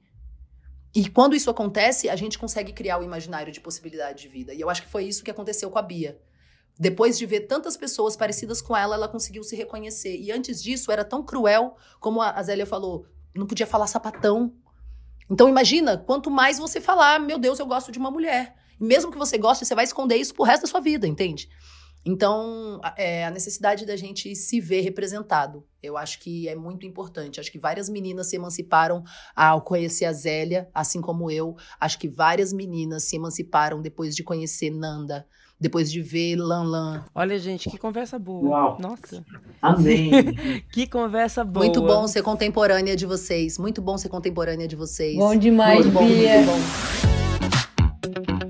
[0.95, 4.53] E quando isso acontece, a gente consegue criar o imaginário de possibilidade de vida.
[4.53, 6.21] E eu acho que foi isso que aconteceu com a Bia.
[6.79, 10.17] Depois de ver tantas pessoas parecidas com ela, ela conseguiu se reconhecer.
[10.17, 14.53] E antes disso, era tão cruel, como a Zélia falou, não podia falar sapatão.
[15.31, 18.57] Então imagina, quanto mais você falar, meu Deus, eu gosto de uma mulher.
[18.81, 21.49] Mesmo que você goste, você vai esconder isso pro resto da sua vida, entende?
[22.05, 27.39] Então, é, a necessidade da gente se ver representado, eu acho que é muito importante.
[27.39, 29.05] Acho que várias meninas se emanciparam
[29.37, 31.57] ao conhecer a Zélia, assim como eu.
[31.79, 35.27] Acho que várias meninas se emanciparam depois de conhecer Nanda,
[35.61, 37.05] depois de ver Lan Lan.
[37.15, 38.49] Olha, gente, que conversa boa.
[38.49, 38.79] Uau.
[38.81, 39.23] Nossa,
[39.61, 40.11] Amém.
[40.73, 41.67] que conversa boa.
[41.67, 43.59] Muito bom ser contemporânea de vocês.
[43.59, 45.17] Muito bom ser contemporânea de vocês.
[45.17, 46.41] Bom demais, muito bom, Bia.
[46.41, 46.51] muito
[48.43, 48.50] bom.